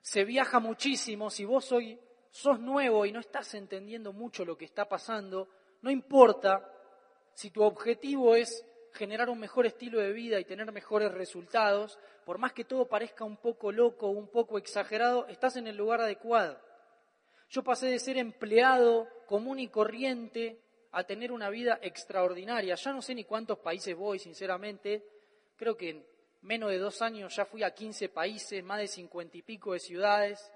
[0.00, 1.30] se viaja muchísimo.
[1.30, 1.98] Si vos hoy
[2.30, 5.48] sos nuevo y no estás entendiendo mucho lo que está pasando,
[5.82, 6.70] no importa
[7.32, 8.64] si tu objetivo es
[8.94, 13.24] generar un mejor estilo de vida y tener mejores resultados, por más que todo parezca
[13.24, 16.58] un poco loco, un poco exagerado, estás en el lugar adecuado.
[17.50, 20.60] Yo pasé de ser empleado común y corriente
[20.92, 22.76] a tener una vida extraordinaria.
[22.76, 25.04] Ya no sé ni cuántos países voy, sinceramente.
[25.56, 26.06] Creo que en
[26.42, 29.80] menos de dos años ya fui a 15 países, más de cincuenta y pico de
[29.80, 30.52] ciudades,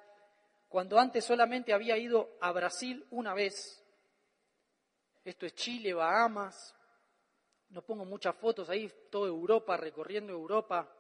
[0.68, 3.84] cuando antes solamente había ido a Brasil una vez.
[5.24, 6.77] Esto es Chile, Bahamas.
[7.70, 10.90] No pongo muchas fotos ahí, toda Europa, recorriendo Europa.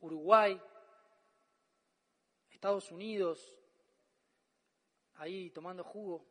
[0.00, 0.60] Uruguay,
[2.50, 3.58] Estados Unidos,
[5.14, 6.26] ahí tomando jugo.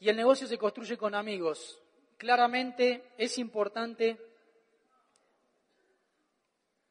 [0.00, 1.80] Y el negocio se construye con amigos.
[2.16, 4.18] Claramente es importante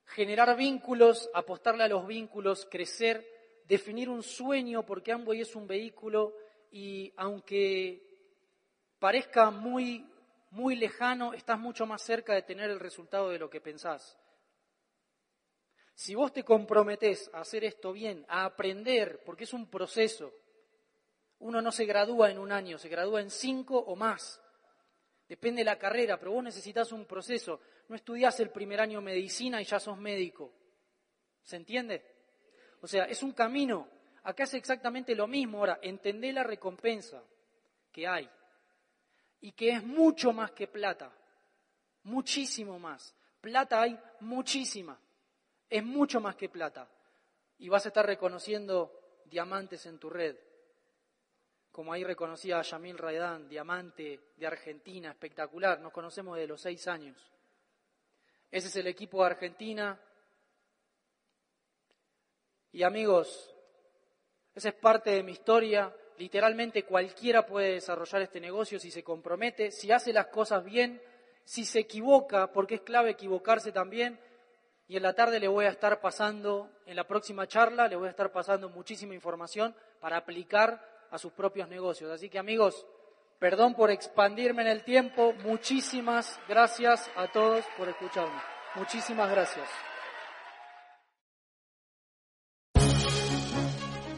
[0.06, 3.26] generar vínculos, apostarle a los vínculos, crecer,
[3.66, 6.36] definir un sueño, porque Amway es un vehículo
[6.72, 8.02] y aunque
[9.00, 10.06] parezca muy,
[10.52, 14.18] muy lejano, estás mucho más cerca de tener el resultado de lo que pensás.
[15.96, 20.34] Si vos te comprometés a hacer esto bien, a aprender, porque es un proceso,
[21.40, 24.42] uno no se gradúa en un año, se gradúa en cinco o más.
[25.28, 27.62] Depende de la carrera, pero vos necesitas un proceso.
[27.88, 30.52] No estudiás el primer año medicina y ya sos médico.
[31.44, 32.04] ¿Se entiende?
[32.82, 33.88] O sea, es un camino.
[34.24, 35.60] Acá es exactamente lo mismo.
[35.60, 37.24] Ahora, entendé la recompensa
[37.92, 38.30] que hay
[39.42, 41.12] y que es mucho más que plata.
[42.04, 43.16] Muchísimo más.
[43.42, 45.00] Plata hay muchísima
[45.70, 46.90] es mucho más que plata.
[47.60, 50.36] Y vas a estar reconociendo diamantes en tu red.
[51.72, 55.80] Como ahí reconocía a Yamil Raidán, diamante de Argentina, espectacular.
[55.80, 57.18] Nos conocemos desde los seis años.
[58.50, 60.00] Ese es el equipo de Argentina.
[62.72, 63.54] Y amigos,
[64.56, 65.94] esa es parte de mi historia.
[66.18, 71.02] Literalmente cualquiera puede desarrollar este negocio si se compromete, si hace las cosas bien,
[71.46, 74.20] si se equivoca, porque es clave equivocarse también,
[74.90, 78.08] y en la tarde le voy a estar pasando, en la próxima charla, le voy
[78.08, 82.12] a estar pasando muchísima información para aplicar a sus propios negocios.
[82.12, 82.88] Así que amigos,
[83.38, 88.42] perdón por expandirme en el tiempo, muchísimas gracias a todos por escucharme.
[88.76, 89.70] Muchísimas gracias.